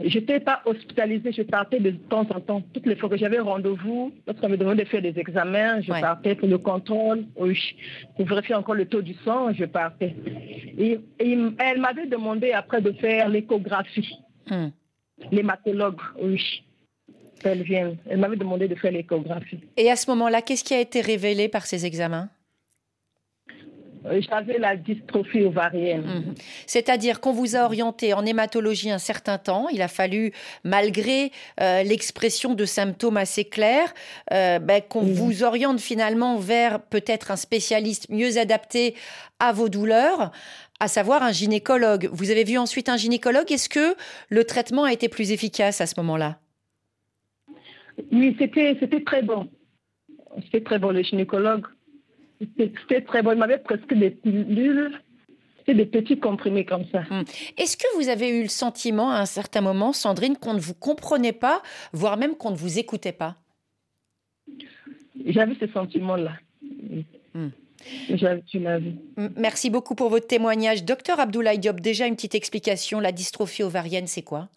[0.00, 2.62] Je n'étais pas hospitalisée, je partais de temps en temps.
[2.72, 6.36] Toutes les fois que j'avais rendez-vous, lorsqu'on me demandait de faire des examens, je partais
[6.36, 10.14] pour le contrôle, pour vérifier encore le taux du sang, je partais.
[10.78, 14.18] Et, elle m'avait demandé après de faire l'échographie.
[14.48, 14.68] Hmm.
[15.32, 16.62] L'hématologue, oui.
[17.44, 17.94] Elle vient.
[18.08, 19.60] Elle m'avait demandé de faire l'échographie.
[19.76, 22.28] Et à ce moment-là, qu'est-ce qui a été révélé par ces examens?
[24.20, 26.02] J'avais la dystrophie ovarienne.
[26.02, 26.34] Mhm.
[26.66, 29.68] C'est-à-dire qu'on vous a orienté en hématologie un certain temps.
[29.68, 30.32] Il a fallu,
[30.64, 31.30] malgré
[31.60, 33.92] euh, l'expression de symptômes assez clairs,
[34.32, 38.94] euh, ben, qu'on vous oriente finalement vers peut-être un spécialiste mieux adapté
[39.40, 40.32] à vos douleurs,
[40.80, 42.08] à savoir un gynécologue.
[42.12, 43.50] Vous avez vu ensuite un gynécologue.
[43.50, 43.94] Est-ce que
[44.28, 46.38] le traitement a été plus efficace à ce moment-là?
[48.12, 49.48] Oui, c'était très bon.
[50.44, 50.90] C'était très bon.
[50.90, 51.66] Le gynécologue
[52.40, 53.32] c'était très bon.
[53.32, 55.00] Il m'avait presque des pilules.
[55.66, 57.02] Des petits comprimés comme ça.
[57.10, 57.24] Hum.
[57.58, 60.72] Est-ce que vous avez eu le sentiment à un certain moment, Sandrine, qu'on ne vous
[60.72, 63.36] comprenait pas, voire même qu'on ne vous écoutait pas?
[65.26, 66.32] J'avais ce sentiment-là.
[67.34, 67.50] Hum.
[69.36, 70.84] Merci beaucoup pour votre témoignage.
[70.84, 72.98] Docteur Abdoulaye Diop, déjà une petite explication.
[72.98, 74.48] La dystrophie ovarienne, c'est quoi?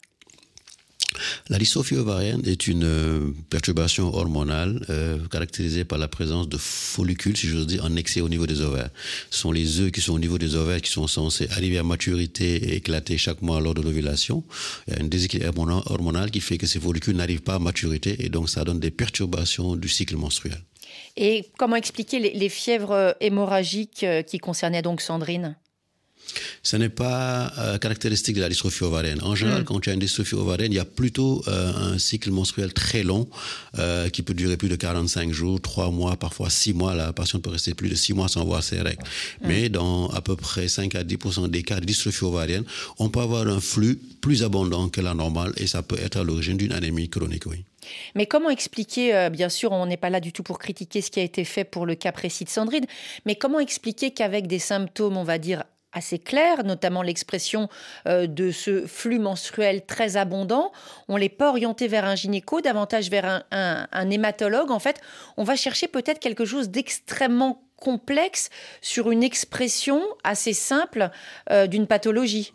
[1.49, 7.37] La dystrophie ovarienne est une euh, perturbation hormonale euh, caractérisée par la présence de follicules,
[7.37, 8.89] si j'ose dire, en excès au niveau des ovaires.
[9.29, 11.83] Ce sont les œufs qui sont au niveau des ovaires qui sont censés arriver à
[11.83, 14.43] maturité et éclater chaque mois lors de l'ovulation.
[14.87, 18.23] Il y a un déséquilibre hormonal qui fait que ces follicules n'arrivent pas à maturité
[18.23, 20.61] et donc ça donne des perturbations du cycle menstruel.
[21.17, 25.55] Et comment expliquer les fièvres euh, hémorragiques qui concernaient donc Sandrine?
[26.63, 29.19] Ce n'est pas euh, caractéristique de la dystrophie ovarienne.
[29.23, 29.65] En général, mm.
[29.65, 33.03] quand tu as une dystrophie ovarienne, il y a plutôt euh, un cycle menstruel très
[33.03, 33.27] long
[33.79, 36.95] euh, qui peut durer plus de 45 jours, 3 mois, parfois 6 mois.
[36.95, 39.03] La patiente peut rester plus de 6 mois sans voir ses règles.
[39.41, 39.47] Mm.
[39.47, 42.63] Mais dans à peu près 5 à 10% des cas de dystrophie ovarienne,
[42.99, 46.23] on peut avoir un flux plus abondant que la normale et ça peut être à
[46.23, 47.45] l'origine d'une anémie chronique.
[47.47, 47.63] Oui.
[48.13, 51.19] Mais comment expliquer, bien sûr, on n'est pas là du tout pour critiquer ce qui
[51.19, 52.85] a été fait pour le cas précis de Sandrine,
[53.25, 57.69] mais comment expliquer qu'avec des symptômes, on va dire, assez clair, notamment l'expression
[58.07, 60.71] euh, de ce flux menstruel très abondant.
[61.07, 64.71] On n'est pas orienté vers un gynéco, davantage vers un, hématologue.
[64.71, 65.01] En fait,
[65.37, 68.49] on va chercher peut-être quelque chose d'extrêmement complexe
[68.81, 71.09] sur une expression assez simple
[71.49, 72.53] euh, d'une pathologie.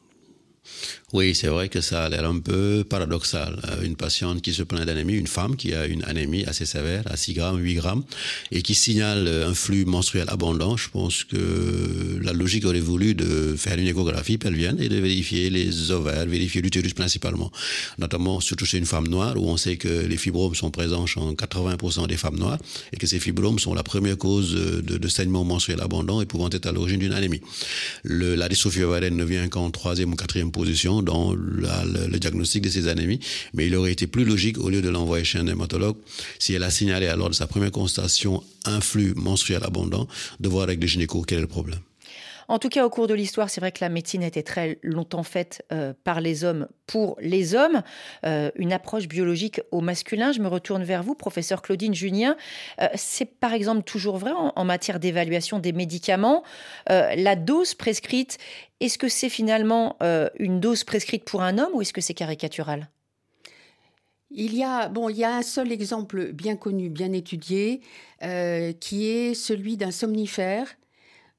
[1.13, 3.61] Oui, c'est vrai que ça a l'air un peu paradoxal.
[3.69, 7.05] Euh, une patiente qui se plaint d'anémie, une femme qui a une anémie assez sévère,
[7.07, 8.03] à 6 grammes, 8 grammes,
[8.51, 13.55] et qui signale un flux menstruel abondant, je pense que la logique aurait voulu de
[13.57, 17.53] faire une échographie pelvienne et de vérifier les ovaires, vérifier l'utérus principalement.
[17.99, 21.21] Notamment, surtout chez une femme noire, où on sait que les fibromes sont présents chez
[21.21, 22.59] 80% des femmes noires,
[22.93, 26.67] et que ces fibromes sont la première cause de, saignement menstruel abondant et pouvant être
[26.67, 27.43] à l'origine d'une anémie.
[28.03, 32.69] Le, la dystrophie ovarienne ne vient qu'en troisième ou quatrième position dans le, diagnostic de
[32.69, 33.21] ces anémies,
[33.55, 35.97] mais il aurait été plus logique, au lieu de l'envoyer chez un hématologue,
[36.39, 40.09] si elle a signalé alors de sa première constatation un flux menstruel abondant,
[40.41, 41.81] de voir avec le gynéco quel est le problème.
[42.49, 45.25] En tout cas, au cours de l'histoire, c'est vrai que la médecine était très longtemps
[45.25, 47.83] faite euh, par les hommes pour les hommes.
[48.25, 50.31] Euh, une approche biologique au masculin.
[50.31, 52.37] Je me retourne vers vous, professeur Claudine Junien.
[52.81, 56.43] Euh, c'est par exemple toujours vrai en, matière d'évaluation des médicaments.
[56.89, 58.39] la dose prescrite,
[58.81, 59.97] est-ce que c'est finalement
[60.41, 62.89] une dose prescrite pour un homme ou est-ce que c'est caricatural?
[64.33, 67.81] Il y a bon, il y a un seul exemple bien connu, bien étudié,
[68.81, 70.67] qui est celui d'un somnifère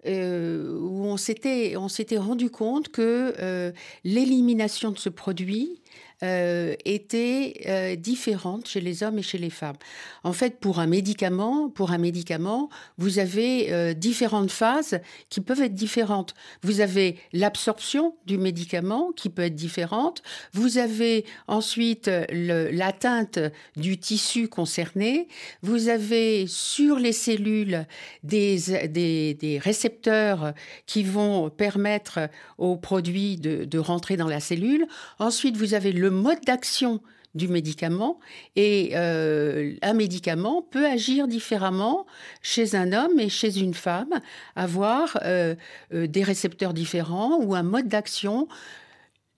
[0.05, 3.71] où on s'était, on s'était rendu compte que euh,
[4.03, 5.81] l'élimination de ce produit
[6.23, 9.75] euh, était euh, différente chez les hommes et chez les femmes.
[10.23, 14.99] En fait, pour un médicament, pour un médicament, vous avez euh, différentes phases
[15.30, 16.34] qui peuvent être différentes.
[16.63, 20.23] Vous avez l'absorption du médicament qui peut être différente.
[20.53, 23.38] Vous avez ensuite l'atteinte
[23.75, 25.27] du tissu concerné.
[25.62, 27.86] Vous avez sur les cellules
[28.23, 30.53] des, des, des récepteurs
[30.88, 34.88] qui vont permettre au produit de, de rentrer dans la cellule.
[35.19, 37.02] Ensuite, vous avez le mode d'action
[37.36, 38.20] du médicament
[38.56, 42.06] et euh, un médicament peut agir différemment
[42.41, 44.20] chez un homme et chez une femme,
[44.56, 45.56] avoir euh,
[45.93, 48.48] euh, des récepteurs différents ou un mode d'action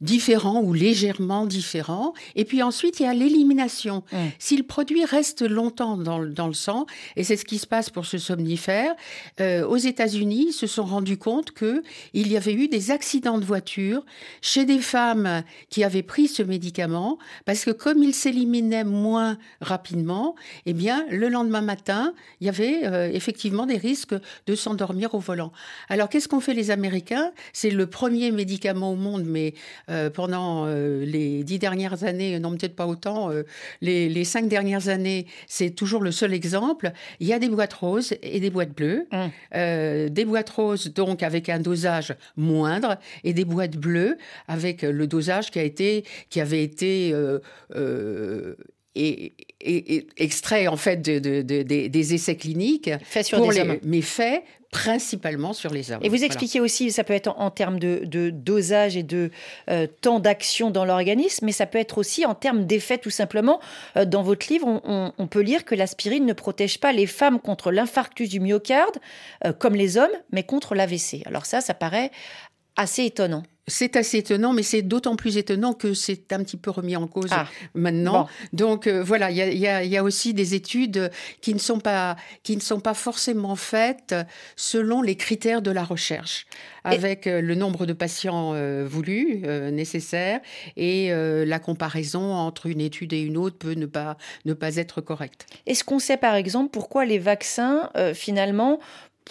[0.01, 2.13] différent ou légèrement différent.
[2.35, 4.03] Et puis ensuite, il y a l'élimination.
[4.37, 6.85] Si le produit reste longtemps dans, dans, le sang,
[7.15, 8.95] et c'est ce qui se passe pour ce somnifère,
[9.41, 11.83] euh, aux États-Unis, ils se sont rendus compte que
[12.13, 14.05] il y avait eu des accidents de voiture
[14.41, 20.35] chez des femmes qui avaient pris ce médicament, parce que comme il s'éliminait moins rapidement,
[20.65, 24.15] eh bien, le lendemain matin, il y avait euh, effectivement des risques
[24.47, 25.51] de s'endormir au volant.
[25.89, 27.31] Alors, qu'est-ce qu'ont fait les Américains?
[27.53, 29.53] C'est le premier médicament au monde, mais
[29.89, 33.43] euh, pendant euh, les dix dernières années, non peut-être pas autant, euh,
[33.81, 36.91] les, cinq dernières années, c'est toujours le seul exemple.
[37.19, 39.07] Il y a des boîtes roses et des boîtes bleues.
[39.11, 40.09] Mmh.
[40.09, 45.51] des boîtes roses, donc, avec un dosage moindre, et des boîtes bleues avec le dosage
[45.51, 47.13] qui, a été, qui avait été
[48.95, 49.33] est,
[50.17, 53.77] extrait en fait de, des essais cliniques fait sur des hommes.
[53.83, 55.99] mais fait principalement sur les hommes.
[56.03, 59.31] Et vous expliquez aussi, ça peut être en, termes de, dosage et de
[59.69, 63.59] euh, temps d'action dans l'organisme, mais ça peut être aussi en termes d'effet tout simplement.
[63.97, 67.71] Euh, dans votre livre, on, peut lire que l'aspirine ne protège pas les femmes contre
[67.71, 68.97] l'infarctus du myocarde,
[69.45, 71.23] euh, comme les hommes, mais contre l'AVC.
[71.25, 72.11] Alors ça, ça paraît
[72.79, 73.43] assez étonnant.
[73.67, 77.05] C'est assez étonnant, mais c'est d'autant plus étonnant que c'est un petit peu remis en
[77.05, 77.45] cause ah.
[77.75, 78.27] maintenant.
[78.51, 81.11] Donc euh, voilà, il y, a, aussi des études
[81.41, 84.15] qui ne sont pas qui ne sont pas forcément faites
[84.55, 86.47] selon les critères de la recherche,
[86.83, 90.39] avec euh, le nombre de patients euh, voulus nécessaires
[90.75, 95.01] et la comparaison entre une étude et une autre peut ne pas ne pas être
[95.01, 95.45] correcte.
[95.67, 98.79] Est-ce qu'on sait par exemple pourquoi les vaccins finalement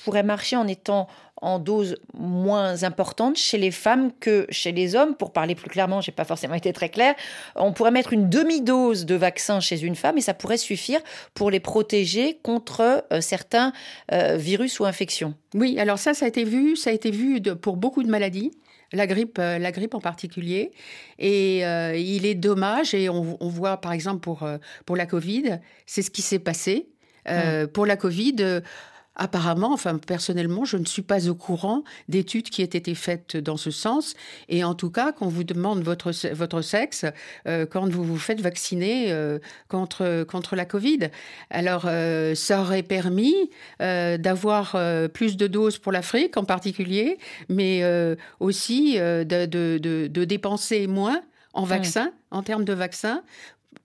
[0.04, 1.08] pourraient marcher en étant
[1.42, 5.14] en dose moins importante chez les femmes que chez les hommes.
[5.14, 7.14] Pour parler plus clairement, j'ai pas forcément été très clair.
[7.56, 11.00] On pourrait mettre une demi-dose de vaccin chez une femme et ça pourrait suffire
[11.34, 13.72] pour les protéger contre euh, certains
[14.12, 15.34] euh, virus ou infections.
[15.54, 18.52] Oui, alors ça, ça a été vu, ça a été vu pour beaucoup de maladies
[18.92, 20.70] la grippe, euh, la grippe en particulier.
[21.18, 24.48] Et il est dommage, et on, voit par exemple pour,
[24.86, 26.88] pour la Covid, c'est ce qui s'est passé.
[27.28, 27.66] Mmh.
[27.74, 28.62] Pour la Covid,
[29.18, 33.56] apparemment, enfin personnellement, je ne suis pas au courant d'études qui aient été faites dans
[33.56, 34.14] ce sens.
[34.48, 37.04] Et en tout cas, quand vous demande votre, votre sexe,
[37.46, 41.10] euh, quand vous vous faites vacciner euh, contre, contre la Covid.
[41.50, 43.34] Alors, euh, ça aurait permis
[43.80, 44.76] d'avoir
[45.12, 47.82] plus de doses pour l'Afrique en particulier, mais
[48.38, 51.20] aussi de, de, de, dépenser moins
[51.52, 51.68] en mmh.
[51.68, 53.22] vaccins, en termes de vaccins,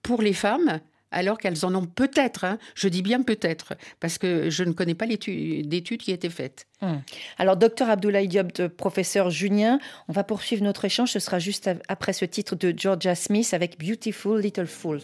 [0.02, 0.80] pour les femmes
[1.14, 2.58] alors qu'elles en ont peut-être, hein.
[2.74, 6.66] je dis bien peut-être, parce que je ne connais pas d'études qui été faites.
[6.82, 7.00] Hum.
[7.38, 12.12] Alors, docteur Abdoulaye Diop, professeur Junien, on va poursuivre notre échange, ce sera juste après
[12.12, 15.00] ce titre de Georgia Smith avec Beautiful Little Fools.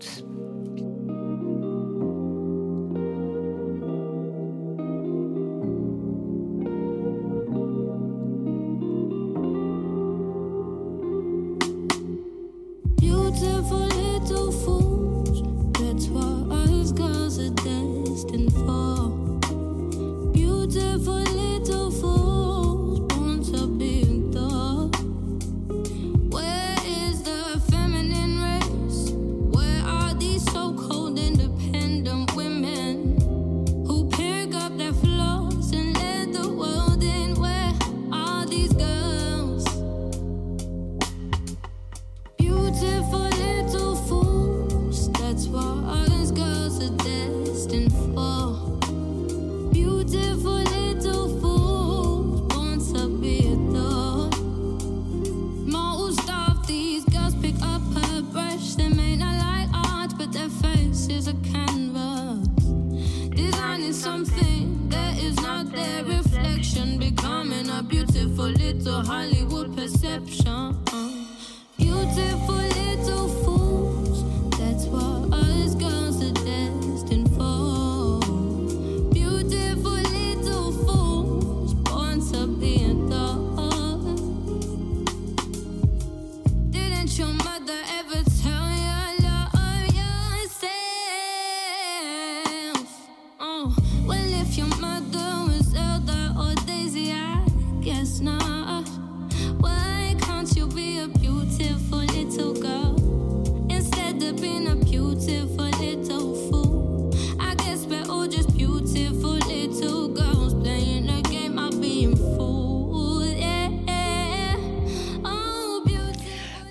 [64.24, 64.59] something.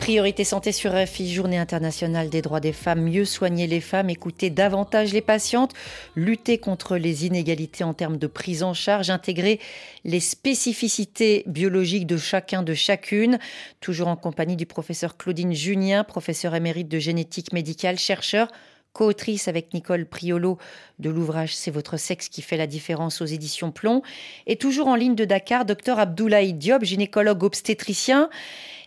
[0.10, 4.50] Priorité santé sur RFI, Journée internationale des droits des femmes, mieux soigner les femmes, écouter
[4.50, 5.76] davantage les patientes,
[6.16, 9.60] lutter contre les inégalités en termes de prise en charge, intégrer
[10.06, 13.38] les spécificités biologiques de chacun, de chacune.
[13.82, 18.48] Toujours en compagnie du professeur Claudine Junien, professeur émérite de génétique médicale, chercheur
[18.94, 20.58] co-autrice avec Nicole Priolo
[20.98, 24.02] de l'ouvrage C'est votre sexe qui fait la différence aux éditions Plomb.
[24.48, 28.30] Et toujours en ligne de Dakar, docteur Abdoulaye Diop, gynécologue obstétricien.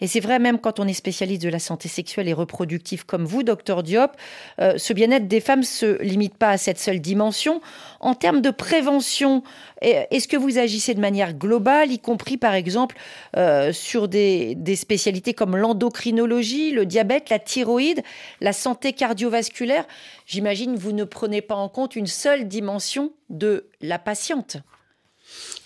[0.02, 3.24] Et c'est vrai, même quand on est spécialiste de la santé sexuelle et reproductive comme
[3.24, 4.10] vous, docteur Diop,
[4.60, 7.60] euh, ce bien-être des femmes se limite pas à cette seule dimension.
[8.00, 9.44] En termes de prévention,
[9.80, 12.96] est-ce que vous agissez de manière globale, y compris par exemple
[13.36, 18.02] euh, sur des, des spécialités comme l'endocrinologie, le diabète, la thyroïde,
[18.40, 19.86] la santé cardiovasculaire?
[20.26, 24.56] J'imagine vous ne prenez pas en compte une seule dimension de la patiente.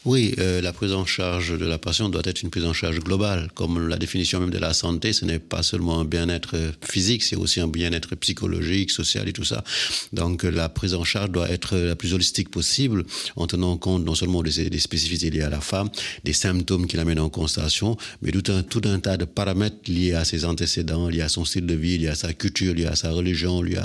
[0.07, 3.01] Oui, euh, la prise en charge de la patiente doit être une prise en charge
[3.01, 3.51] globale.
[3.57, 7.35] Comme la définition même de la santé, ce n'est pas seulement un bien-être physique, c'est
[7.35, 9.65] aussi un bien-être psychologique, social et tout ça.
[10.13, 14.15] Donc la prise en charge doit être la plus holistique possible en tenant compte non
[14.15, 15.91] seulement des, spécificités liées à la femme,
[16.23, 20.15] des symptômes qui l'amènent en constatation, mais tout un, tout un tas de paramètres liés
[20.15, 22.95] à ses antécédents, liés à son style de vie, liés à sa culture, liés à
[22.95, 23.81] sa religion, liés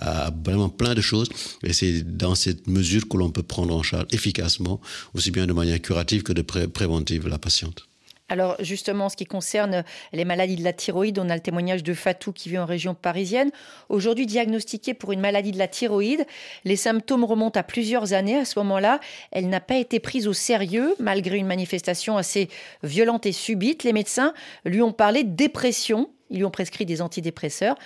[0.00, 1.28] à, vraiment plein de choses.
[1.62, 4.80] Et c'est dans cette mesure que l'on peut prendre en charge efficacement,
[5.12, 7.88] aussi bien de curative que de préventive, la patiente.
[8.30, 11.94] Alors justement, ce qui concerne les maladies de la thyroïde, on a le témoignage de
[11.94, 13.50] Fatou qui vit en région parisienne.
[13.88, 16.26] Aujourd'hui diagnostiquée pour une maladie de la thyroïde,
[16.64, 18.36] les symptômes remontent à plusieurs années.
[18.36, 19.00] À ce moment-là,
[19.32, 22.50] elle n'a pas été prise au sérieux malgré une manifestation assez
[22.82, 23.82] violente et subite.
[23.82, 24.34] Les médecins
[24.66, 26.10] lui ont parlé de dépression.
[26.30, 27.76] Ils lui ont prescrit des antidépresseurs.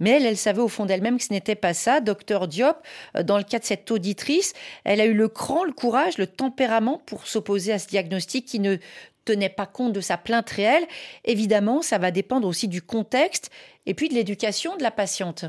[0.00, 2.00] Mais elle, elle savait au fond d'elle-même que ce n'était pas ça.
[2.00, 2.76] Docteur Diop,
[3.16, 4.52] euh, dans le cas de cette auditrice,
[4.84, 8.60] elle a eu le cran, le courage, le tempérament pour s'opposer à ce diagnostic qui
[8.60, 8.76] ne
[9.24, 10.86] tenait pas compte de sa plainte réelle.
[11.24, 13.50] Évidemment, ça va dépendre aussi du contexte
[13.86, 15.46] et puis de l'éducation de la patiente.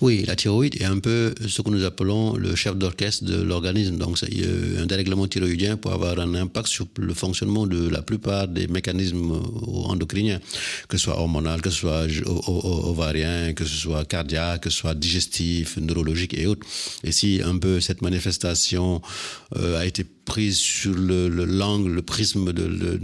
[0.00, 3.96] Oui, la thyroïde est un peu ce que nous appelons le chef d'orchestre de l'organisme.
[3.96, 8.66] Donc, un dérèglement thyroïdien peut avoir un impact sur le fonctionnement de la plupart des
[8.66, 9.40] mécanismes
[9.84, 10.40] endocriniens,
[10.88, 12.06] que ce soit hormonal, que ce soit
[12.46, 16.66] ovarien, que ce soit cardiaque, que ce soit digestif, neurologique et autres.
[17.02, 19.00] Et si un peu cette manifestation
[19.56, 22.98] euh, a été prise sur le, l'angle, le prisme de,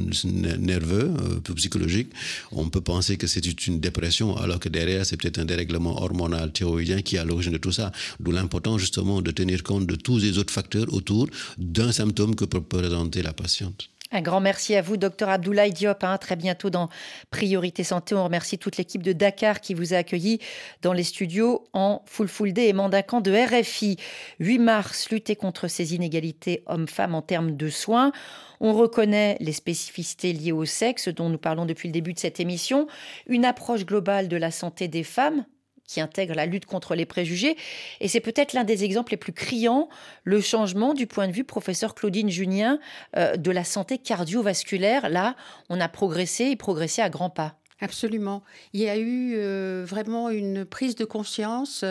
[0.59, 1.11] nerveux,
[1.49, 2.09] euh, psychologique,
[2.53, 6.53] on peut penser que c'est une dépression, alors que derrière, c'est peut-être un dérèglement hormonal
[6.53, 7.93] thyroïdien qui est à l'origine de tout ça.
[8.19, 12.45] D'où l'importance justement de tenir compte de tous les autres facteurs autour d'un symptôme que
[12.45, 13.91] peut présenter la patiente.
[14.13, 16.03] Un grand merci à vous, docteur Abdoulaye Diop.
[16.03, 16.89] Hein, très bientôt dans
[17.31, 18.17] Priorité Santé.
[18.17, 20.41] On remercie toute l'équipe de Dakar qui vous a accueilli
[20.83, 23.99] dans les studios en full full day et mandacant de RFI.
[24.41, 28.11] 8 mars, lutter contre ces inégalités hommes-femmes en termes de soins.
[28.59, 32.41] On reconnaît les spécificités liées au sexe dont nous parlons depuis le début de cette
[32.41, 32.89] émission.
[33.29, 35.45] Une approche globale de la santé des femmes
[35.91, 37.57] qui intègre la lutte contre les préjugés.
[38.01, 39.89] Et c'est peut-être l'un des exemples les plus criants,
[40.23, 42.79] le changement du point de vue, professeur Claudine Junien,
[43.17, 45.09] euh, de la santé cardiovasculaire.
[45.09, 45.35] Là,
[45.69, 47.57] on a progressé et progressé à grands pas.
[47.81, 48.45] Absolument.
[48.73, 51.85] Il y a eu euh, vraiment une prise de conscience.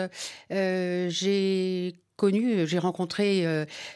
[0.50, 3.46] Euh, j'ai connu, j'ai rencontré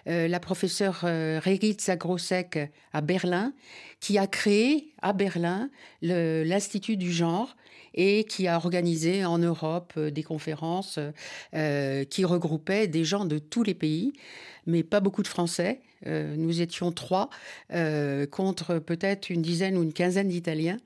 [0.07, 2.59] la professeure Regit Zagrosek
[2.95, 3.53] à Berlin,
[4.01, 5.69] qui a créé à Berlin
[6.01, 7.55] l'Institut du genre
[7.95, 10.99] et qui a organisé en Europe euh, des conférences
[11.55, 14.13] euh, qui regroupaient des gens de tous les pays,
[14.67, 15.81] mais pas beaucoup de Français.
[16.07, 17.31] Euh, nous étions trois
[18.31, 20.79] contre peut-être une dizaine ou une quinzaine d'Italiens.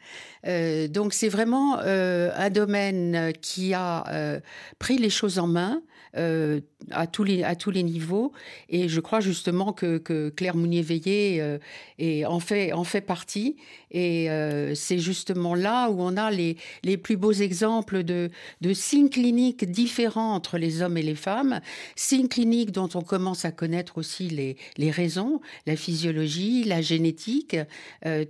[0.91, 4.41] donc c'est vraiment un domaine qui a
[4.79, 5.83] pris les choses en main,
[6.17, 6.61] euh,
[6.91, 8.33] à, tous les, à tous les niveaux.
[8.71, 9.99] Et je crois justement que,
[10.31, 13.57] Claire Mounier-Veillé euh, en, fait, en fait partie.
[13.91, 18.31] Et euh, c'est justement là où on a les, les plus beaux exemples de,
[18.63, 21.61] de signes cliniques différents entre les hommes et les femmes.
[21.95, 27.57] Signes cliniques dont on commence à connaître aussi les, les raisons, la physiologie, la génétique,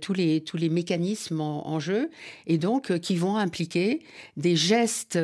[0.01, 2.09] tous, les, tous les mécanismes en, en jeu.
[2.47, 4.01] Et donc qui vont impliquer
[4.37, 5.19] des gestes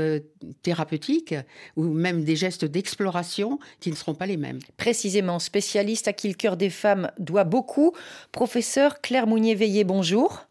[0.62, 1.36] thérapeutiques
[1.76, 4.60] ou même des gestes d'exploration qui ne seront pas les mêmes.
[4.78, 7.94] Précisément, spécialiste à qui le cœur des femmes doit beaucoup.
[8.32, 10.46] Professeur Claire Mounier-Veillé, bonjour.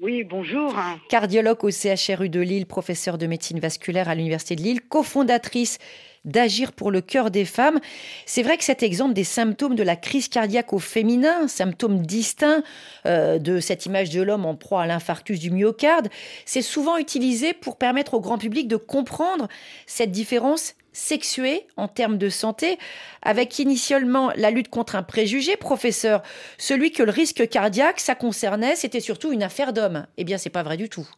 [0.00, 0.76] Oui, bonjour.
[1.08, 5.78] Cardiologue au CHRU de Lille, professeur de médecine vasculaire à l'Université de Lille, cofondatrice
[6.24, 7.80] d'agir pour le cœur des femmes.
[8.26, 12.62] C'est vrai que cet exemple des symptômes de la crise cardiaque au féminin, symptômes distincts
[13.06, 16.08] euh, de cette image de l'homme en proie à l'infarctus du myocarde,
[16.44, 19.48] c'est souvent utilisé pour permettre au grand public de comprendre
[19.86, 22.78] cette différence sexuée en termes de santé,
[23.22, 26.22] avec initialement la lutte contre un préjugé, professeur,
[26.58, 30.06] celui que le risque cardiaque, ça concernait, c'était surtout une affaire d'homme.
[30.16, 31.08] Eh bien, c'est pas vrai du tout.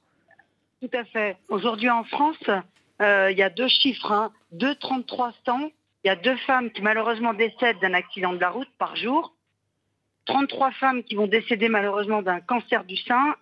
[0.82, 1.36] Tout à fait.
[1.48, 2.36] Aujourd'hui en France,
[3.00, 4.32] euh, il y a deux chiffres, hein.
[4.54, 5.32] 2,33
[6.04, 9.34] Il y a deux femmes qui malheureusement décèdent d'un accident de la route par jour.
[10.26, 13.34] 33 femmes qui vont décéder malheureusement d'un cancer du sein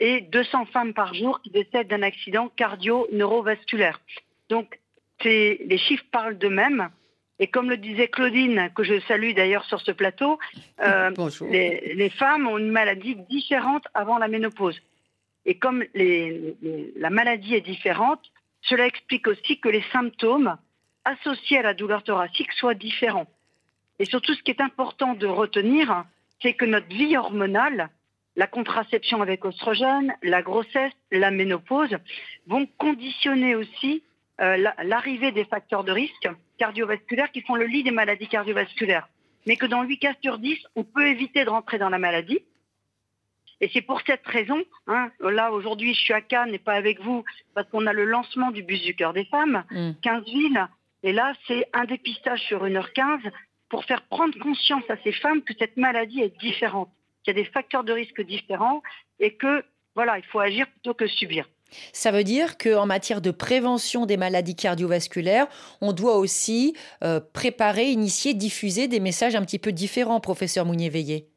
[0.00, 4.00] et 200 femmes par jour qui décèdent d'un accident cardio-neurovasculaire.
[4.48, 4.78] Donc,
[5.24, 6.90] les chiffres parlent d'eux-mêmes.
[7.38, 10.38] Et comme le disait Claudine, que je salue d'ailleurs sur ce plateau,
[10.80, 11.10] euh,
[11.50, 14.80] les, femmes ont une maladie différente avant la ménopause.
[15.46, 18.20] Et comme la maladie est différente,
[18.64, 20.56] cela explique aussi que les symptômes
[21.04, 23.26] associés à la douleur thoracique soient différents.
[23.98, 26.04] Et surtout, ce qui est important de retenir,
[26.42, 27.90] c'est que notre vie hormonale,
[28.36, 31.96] la contraception avec oestrogène, la grossesse, la ménopause,
[32.46, 34.02] vont conditionner aussi
[34.40, 39.08] euh, l'arrivée des facteurs de risque cardiovasculaires qui font le lit des maladies cardiovasculaires.
[39.46, 42.40] mais que dans 8 cas sur 10, on peut éviter de rentrer dans la maladie.
[43.60, 47.00] Et c'est pour cette raison, hein, là aujourd'hui je suis à Cannes et pas avec
[47.00, 47.24] vous,
[47.54, 49.64] parce qu'on a le lancement du bus du cœur des femmes,
[50.02, 50.24] 15 mm.
[50.24, 50.68] villes,
[51.02, 53.20] et là c'est un dépistage sur 1h15
[53.68, 56.90] pour faire prendre conscience à ces femmes que cette maladie est différente,
[57.22, 58.82] qu'il y a des facteurs de risque différents
[59.18, 61.48] et que voilà, il faut agir plutôt que subir.
[61.92, 65.46] Ça veut dire qu'en matière de prévention des maladies cardiovasculaires,
[65.80, 71.28] on doit aussi euh, préparer, initier, diffuser des messages un petit peu différents, professeur Mounier-Veillé.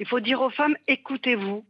[0.00, 1.64] Il faut dire aux femmes, écoutez-vous,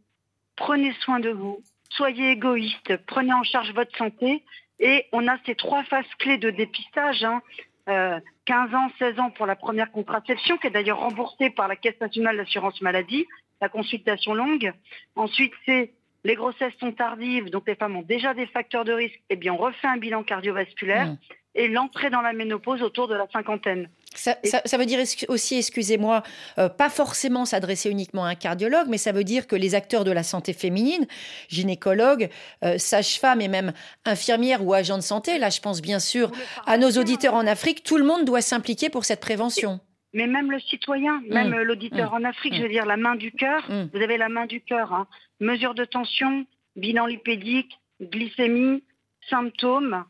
[0.55, 4.43] prenez soin de vous, soyez égoïste, prenez en charge votre santé.
[4.79, 7.19] Et on a ces trois phases clés de dépistage.
[7.19, 7.41] 15 hein.
[7.89, 11.99] euh, ans, 16 ans pour la première contraception, qui est d'ailleurs remboursée par la Caisse
[11.99, 13.25] nationale d'assurance maladie,
[13.61, 14.71] la consultation longue.
[15.15, 15.91] Ensuite, c'est
[16.23, 19.53] les grossesses sont tardives, donc les femmes ont déjà des facteurs de risque, eh bien
[19.53, 21.17] on refait un bilan cardiovasculaire mmh.
[21.55, 23.89] et l'entrée dans la ménopause autour de la cinquantaine.
[24.15, 24.35] Ça,
[24.77, 26.23] veut dire aussi, excusez-moi,
[26.57, 30.03] euh, pas forcément s'adresser uniquement à un cardiologue, mais ça veut dire que les acteurs
[30.03, 31.05] de la santé féminine,
[31.47, 32.29] gynécologues,
[32.63, 33.71] euh, sages-femmes et même
[34.05, 36.31] infirmières ou agents de santé, là je pense bien sûr
[36.65, 39.79] à nos auditeurs en Afrique, tout le monde doit s'impliquer pour cette prévention
[40.11, 41.61] mais même le citoyen, même mmh.
[41.61, 42.15] l'auditeur mmh.
[42.15, 44.91] en Afrique, je veux dire la main du cœur, vous avez la main du cœur.
[44.91, 45.07] Hein
[45.39, 46.45] mesure de tension,
[46.75, 48.83] bilan lipédique, glycémie,
[49.29, 50.05] symptômes,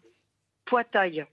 [0.65, 1.25] poids taille.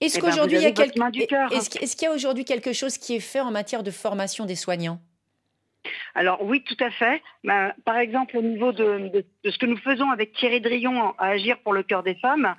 [0.00, 3.14] Est-ce eh ben, qu'aujourd'hui il y a est-ce, qu'il y a aujourd'hui quelque chose qui
[3.14, 5.00] est fait en matière de formation des soignants?
[6.14, 7.22] Alors oui, tout à fait.
[7.44, 11.58] Ben, par exemple, au niveau de, ce que nous faisons avec Thierry Drillon à Agir
[11.60, 12.54] pour le cœur des femmes,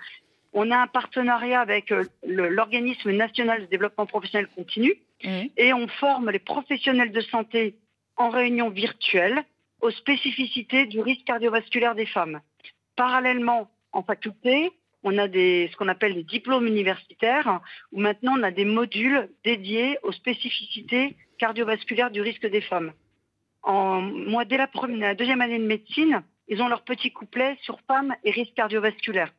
[0.53, 4.93] on a un partenariat avec euh, l'organisme national de développement professionnel continu
[5.23, 5.41] mmh.
[5.57, 7.75] et on forme les professionnels de santé
[8.17, 9.43] en réunion virtuelle
[9.81, 12.39] aux spécificités du risque cardiovasculaire des femmes.
[12.95, 14.71] Parallèlement, en faculté,
[15.03, 19.29] on a des, ce qu'on appelle les diplômes universitaires, où maintenant on a des modules
[19.43, 22.93] dédiés aux spécificités cardiovasculaires du risque des femmes.
[23.63, 27.79] En, moi, dès la, première, deuxième année de médecine, ils ont leur petit couplet sur
[27.81, 29.31] femmes et risque cardiovasculaire.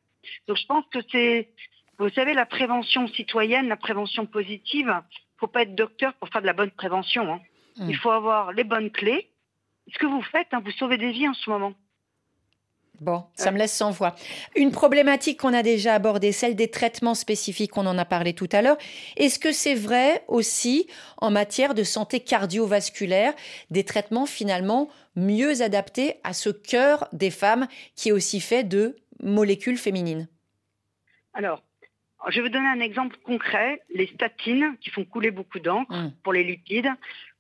[0.49, 1.51] Donc je pense que c'est,
[1.99, 6.29] vous savez, la prévention citoyenne, la prévention positive, il ne faut pas être docteur pour
[6.29, 7.35] faire de la bonne prévention.
[7.35, 7.41] Hein.
[7.77, 7.91] Mmh.
[7.91, 9.29] Il faut avoir les bonnes clés,
[9.93, 11.75] ce que vous faites, hein, vous sauvez des vies en ce moment.
[13.01, 14.15] Bon, ça me laisse sans voix.
[14.55, 18.49] Une problématique qu'on a déjà abordée, celle des traitements spécifiques, on en a parlé tout
[18.53, 18.79] à l'heure.
[19.17, 20.87] Est-ce que c'est vrai aussi
[21.19, 23.35] en matière de santé cardiovasculaire,
[23.71, 27.67] des traitements finalement mieux adaptés à ce cœur des femmes
[27.97, 30.29] qui est aussi fait de molécules féminines?
[31.35, 31.63] Alors,
[32.29, 33.83] je vais vous donner un exemple concret.
[33.93, 36.13] Les statines, qui font couler beaucoup d'encre mmh.
[36.23, 36.91] pour les lipides,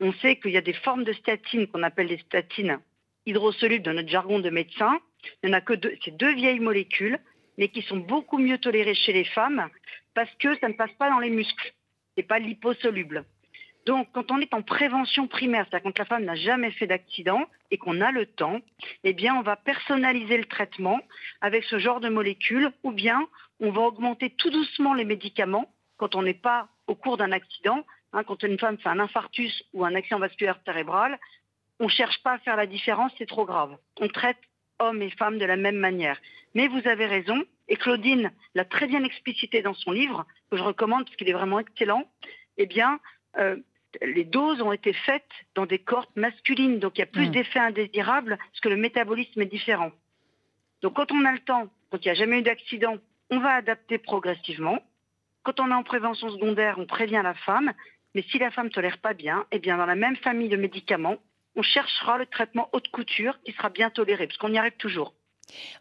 [0.00, 2.78] on sait qu'il y a des formes de statines qu'on appelle des statines
[3.26, 4.98] hydrosolubles dans notre jargon de médecin.
[5.42, 7.18] Il n'y en a que deux, c'est deux vieilles molécules,
[7.58, 9.68] mais qui sont beaucoup mieux tolérées chez les femmes
[10.14, 11.74] parce que ça ne passe pas dans les muscles.
[12.16, 13.24] Ce n'est pas liposoluble.
[13.86, 17.46] Donc, quand on est en prévention primaire, c'est-à-dire quand la femme n'a jamais fait d'accident
[17.70, 18.60] et qu'on a le temps,
[19.02, 21.00] eh bien, on va personnaliser le traitement
[21.42, 23.26] avec ce genre de molécules ou bien
[23.60, 27.84] on va augmenter tout doucement les médicaments quand on n'est pas au cours d'un accident.
[28.12, 31.18] Hein, quand une femme fait un infarctus ou un accident vasculaire cérébral,
[31.80, 33.76] on ne cherche pas à faire la différence, c'est trop grave.
[34.00, 34.38] On traite
[34.78, 36.20] hommes et femmes de la même manière.
[36.54, 40.62] Mais vous avez raison, et Claudine l'a très bien explicité dans son livre, que je
[40.62, 42.04] recommande parce qu'il est vraiment excellent,
[42.56, 43.00] eh bien,
[43.38, 43.56] euh,
[44.02, 47.32] les doses ont été faites dans des cohortes masculines, donc il y a plus mmh.
[47.32, 49.92] d'effets indésirables parce que le métabolisme est différent.
[50.82, 52.96] Donc quand on a le temps, quand il n'y a jamais eu d'accident,
[53.30, 54.80] on va adapter progressivement.
[55.42, 57.72] Quand on est en prévention secondaire, on prévient la femme.
[58.14, 60.56] Mais si la femme ne tolère pas bien, eh bien dans la même famille de
[60.56, 61.16] médicaments,
[61.56, 65.14] on cherchera le traitement haute couture qui sera bien toléré, parce qu'on y arrive toujours.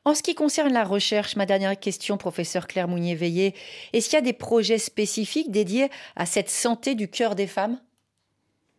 [0.06, 3.56] En ce qui concerne la recherche, ma dernière question, professeur Claire Mounier-Veillé,
[3.94, 7.80] est-ce qu'il y a des projets spécifiques dédiés à cette santé du cœur des femmes?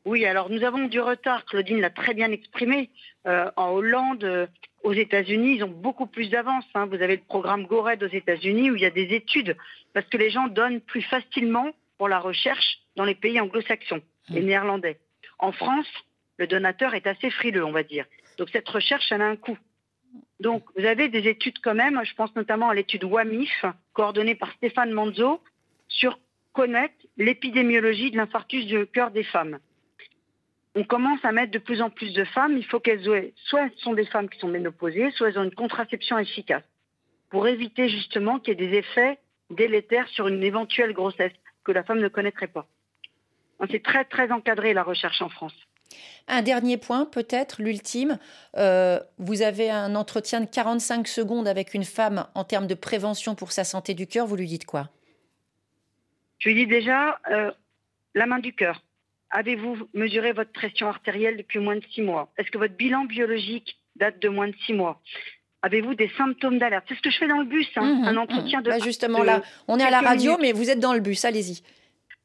[0.05, 2.90] Oui, alors nous avons du retard, Claudine l'a très bien exprimé.
[3.26, 4.49] Euh, en Hollande,
[4.82, 6.64] aux États-Unis, ils ont beaucoup plus d'avance.
[6.74, 6.84] Hein.
[6.86, 9.57] Vous avez le programme GORED aux États-Unis où il y a des études
[9.95, 14.40] parce que les gens donnent plus facilement pour la recherche dans les pays anglo-saxons et
[14.40, 14.45] mmh.
[14.45, 14.99] néerlandais.
[15.38, 15.86] En France,
[16.37, 18.07] le donateur est assez frileux, on va dire.
[18.39, 19.59] Donc cette recherche, elle a un coût.
[20.41, 24.53] Donc vous avez des études quand même, je pense notamment à l'étude WAMIF, coordonnée par
[24.53, 25.41] Stéphane Manzo,
[25.89, 26.18] sur
[26.53, 29.59] connaître l'épidémiologie de l'infarctus du cœur des femmes
[30.74, 33.70] on commence à mettre de plus en plus de femmes, il faut qu'elles aient, soit
[33.95, 36.64] des femmes qui sont ménopausées, soit elles ont une contraception efficace,
[37.30, 39.18] pour éviter justement qu'il y ait des effets
[39.51, 41.32] délétères sur une éventuelle grossesse
[41.62, 42.66] que la femme ne connaîtrait pas.
[43.70, 45.55] C'est très très encadré la recherche en France.
[46.28, 48.18] Un dernier point, peut-être, l'ultime.
[48.57, 53.34] Euh, vous avez un entretien de 45 secondes avec une femme en termes de prévention
[53.34, 54.26] pour sa santé du cœur.
[54.26, 54.88] Vous lui dites quoi?
[56.38, 57.51] Je lui dis déjà euh,
[58.14, 58.82] la main du cœur
[59.34, 62.32] avez-vous mesuré votre pression artérielle depuis moins de six mois?
[62.38, 65.03] Est-ce que votre bilan biologique date de moins de six mois?
[65.62, 66.84] Avez-vous des symptômes d'alerte?
[66.88, 68.64] C'est ce que je fais dans le bus, hein, Mhm, un entretien mhm.
[68.64, 68.70] de.
[68.70, 70.40] Bah, justement, de là, on est à la radio, minutes.
[70.42, 71.62] mais vous êtes dans le bus, allez-y.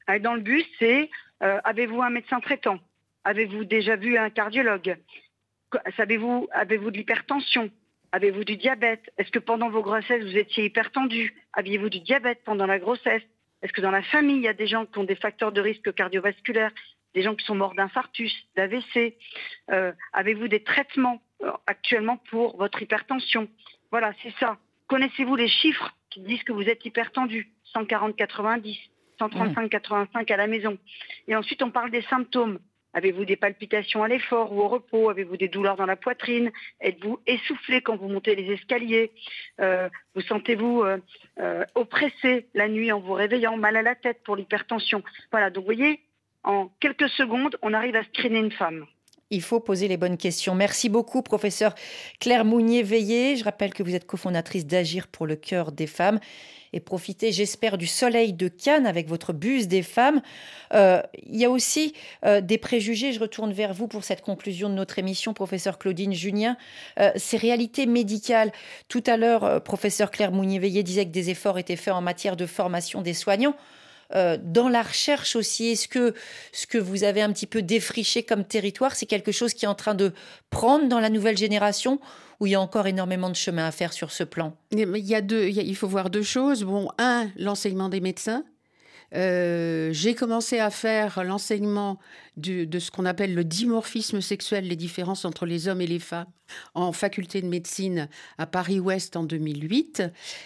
[0.07, 1.09] Ah, Dans le bus, c'est
[1.41, 2.79] euh, avez-vous un médecin traitant?
[3.29, 4.97] Avez-vous déjà vu un cardiologue
[5.97, 7.69] Savez-vous avez-vous de l'hypertension
[8.11, 12.65] Avez-vous du diabète Est-ce que pendant vos grossesses vous étiez hypertendu Aviez-vous du diabète pendant
[12.65, 13.21] la grossesse
[13.61, 15.61] Est-ce que dans la famille il y a des gens qui ont des facteurs de
[15.61, 16.71] risque cardiovasculaires
[17.13, 19.15] Des gens qui sont morts d'infarctus, d'AVC
[19.69, 23.47] Euh, Avez-vous des traitements euh, actuellement pour votre hypertension
[23.91, 24.57] Voilà, c'est ça.
[24.87, 27.51] Connaissez-vous les chiffres qui disent que vous êtes hypertendu?
[27.75, 28.75] 140-90
[29.19, 30.77] 135-85 à la maison.
[31.27, 32.59] Et ensuite, on parle des symptômes.
[32.93, 35.09] Avez-vous des palpitations à l'effort ou au repos?
[35.09, 36.51] Avez-vous des douleurs dans la poitrine?
[36.81, 39.11] Êtes-vous essoufflé quand vous montez les escaliers?
[39.59, 40.97] Euh, Vous sentez-vous euh,
[41.39, 45.03] euh, oppressé la nuit en vous réveillant Mal à la tête pour l'hypertension?
[45.31, 45.99] Voilà, donc vous voyez,
[46.43, 48.85] en quelques secondes, on arrive à screener une femme.
[49.31, 50.55] Il faut poser les bonnes questions.
[50.55, 51.75] Merci beaucoup, professeur
[52.19, 53.35] Claire Mounier-Veillé.
[53.35, 56.19] Je rappelle que vous êtes cofondatrice d'Agir pour le cœur des femmes.
[56.73, 60.21] Et profitez, j'espère, du soleil de Cannes avec votre bus des femmes.
[60.73, 61.93] Euh, il y a aussi
[62.25, 63.11] euh, des préjugés.
[63.11, 66.57] Je retourne vers vous pour cette conclusion de notre émission, professeur Claudine Junien.
[66.99, 68.51] Euh, ces réalités médicales.
[68.87, 72.47] Tout à l'heure, professeur Claire Mounier-Veillé disait que des efforts étaient faits en matière de
[72.47, 73.55] formation des soignants.
[74.15, 76.13] Euh, dans la recherche aussi, est-ce que
[76.51, 79.67] ce que vous avez un petit peu défriché comme territoire, c'est quelque chose qui est
[79.67, 80.13] en train de
[80.49, 81.99] prendre dans la nouvelle génération
[82.39, 84.55] ou il y a encore énormément de chemin à faire sur ce plan?
[84.71, 86.63] Il y a deux, il y a- il faut voir deux choses.
[86.63, 88.43] Bon, un, l'enseignement des médecins.
[89.15, 91.99] Euh, j'ai commencé à faire l'enseignement
[92.37, 96.27] de ce qu'on appelle le dimorphisme sexuel, les différences entre les hommes et les femmes,
[96.73, 98.07] en faculté de médecine
[98.37, 100.03] à Paris-Ouest en 2008.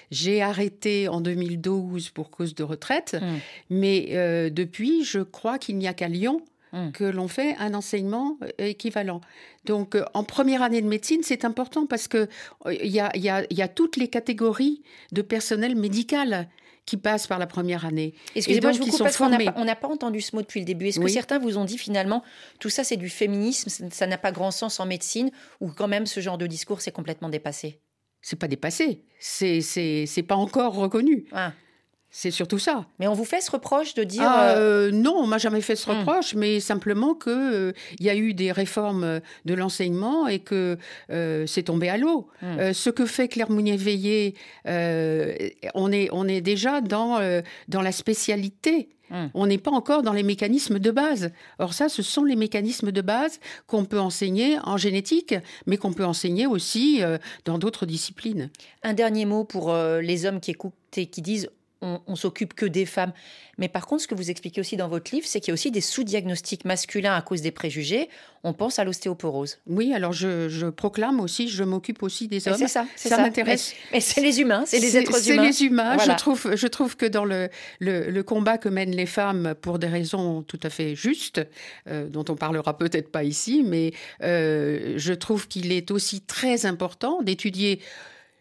[0.09, 3.37] J'ai arrêté en 2012 pour cause de retraite, Mm.
[3.69, 6.41] mais euh, depuis, je crois qu'il n'y a qu'à Lyon
[6.71, 6.91] Mm.
[6.91, 9.21] que l'on fait un enseignement euh, équivalent.
[9.65, 12.27] Donc, en première année de médecine, c'est important parce que
[12.71, 16.49] il y a, il y a- il y a toutes les catégories de personnel médical
[16.85, 18.13] qui passent par la première année.
[18.35, 20.59] Excusez-moi, je vous coupe parce qu'on n'a pas, on n'a pas entendu ce mot depuis
[20.59, 20.87] le début.
[20.87, 22.23] Est-ce que certains vous ont dit finalement
[22.59, 25.31] tout ça c'est du féminisme, ça- n'a pas grand sens en médecine
[25.61, 27.79] ou quand même ce genre de discours c'est complètement dépassé?
[28.21, 31.25] C'est pas dépassé, c'est c'est c'est pas encore reconnu.
[31.33, 31.51] Ah.
[32.15, 32.85] C'est surtout ça.
[32.99, 35.61] Mais on vous fait ce reproche de dire Ah, euh, euh, non, on m'a jamais
[35.61, 35.97] fait ce Hmm.
[35.97, 40.77] reproche, mais simplement que euh, y a eu des réformes de l'enseignement et que
[41.09, 42.27] euh, c'est tombé à l'eau.
[42.43, 42.71] Hmm.
[42.71, 44.35] Ce que fait Claire Mounier-Veillé,
[44.65, 47.19] on est on est déjà dans
[47.67, 48.89] dans la spécialité.
[49.09, 49.29] Hmm.
[49.33, 51.31] On n'est pas encore dans les mécanismes de base.
[51.57, 55.33] Or ça, ce sont les mécanismes de base qu'on peut enseigner en génétique,
[55.65, 57.01] mais qu'on peut enseigner aussi
[57.45, 58.51] dans d'autres disciplines.
[58.83, 61.49] Un dernier mot pour les hommes qui écoutent et qui disent
[61.83, 63.13] on, on s'occupe que des femmes.
[63.59, 65.53] Mais par contre, ce que vous expliquez aussi dans votre livre, c'est qu'il y a
[65.53, 68.09] aussi des sous-diagnostics masculins à cause des préjugés.
[68.43, 69.59] On pense à l'ostéoporose.
[69.67, 72.57] Oui, alors je, je proclame aussi, je m'occupe aussi des hommes.
[72.57, 73.21] C'est ça, c'est Ça ça.
[73.21, 73.73] m'intéresse.
[73.91, 75.43] Mais, mais c'est les humains, c'est les êtres C'est humains.
[75.45, 75.95] les humains.
[75.95, 76.13] Voilà.
[76.13, 79.77] Je, trouve, je trouve que dans le, le, le combat que mènent les femmes pour
[79.77, 81.41] des raisons tout à fait justes,
[81.87, 86.65] euh, dont on parlera peut-être pas ici, mais euh, je trouve qu'il est aussi très
[86.65, 87.79] important d'étudier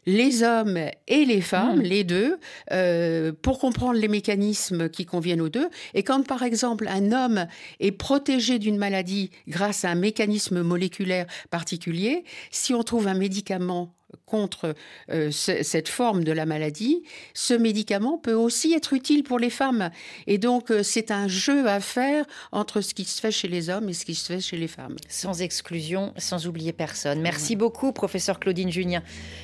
[0.07, 0.79] les hommes
[1.09, 1.83] et les femmes, Mm.
[1.83, 2.39] les deux,
[2.73, 5.69] euh, pour comprendre les mécanismes qui conviennent aux deux.
[5.95, 7.47] Et quand, par exemple, un homme
[7.81, 13.95] est protégé d'une maladie grâce à un mécanisme moléculaire particulier, si on trouve un médicament
[14.27, 14.75] contre
[15.11, 17.03] euh, ce- cette forme de la maladie,
[17.35, 19.91] ce médicament peut aussi être utile pour les femmes.
[20.27, 23.69] Et donc, euh, c'est un jeu à faire entre ce qui se fait chez les
[23.71, 24.97] hommes et ce qui se fait chez les femmes.
[25.09, 27.21] Sans exclusion, sans oublier personne.
[27.21, 29.03] Merci beaucoup, professeur Claudine Junien.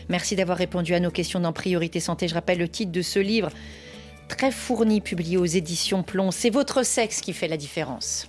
[0.09, 2.29] Merci d'avoir répondu à nos questions dans Priorité Santé.
[2.29, 3.51] Je rappelle le titre de ce livre,
[4.29, 6.31] très fourni, publié aux éditions Plomb.
[6.31, 8.29] C'est votre sexe qui fait la différence.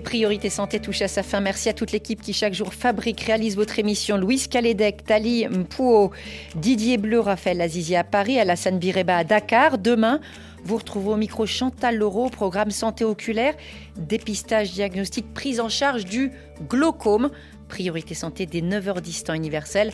[0.00, 1.40] Priorité Santé touche à sa fin.
[1.40, 4.16] Merci à toute l'équipe qui chaque jour fabrique, réalise votre émission.
[4.16, 6.10] Louise Calédec, Tali Mpouo,
[6.54, 9.78] Didier Bleu, Raphaël Azizi à Paris, Alassane Bireba à Dakar.
[9.78, 10.20] Demain,
[10.64, 13.54] vous retrouvez au micro Chantal Laureau, programme santé oculaire,
[13.96, 16.32] dépistage, diagnostic, prise en charge du
[16.68, 17.30] glaucome.
[17.68, 19.92] Priorité Santé dès 9h10 temps universel.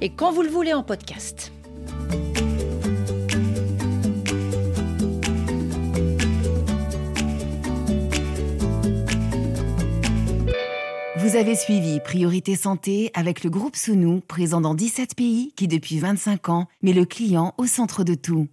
[0.00, 1.52] Et quand vous le voulez en podcast.
[11.22, 16.00] Vous avez suivi Priorité Santé avec le groupe Sounou, présent dans 17 pays qui depuis
[16.00, 18.48] 25 ans met le client au centre de tout.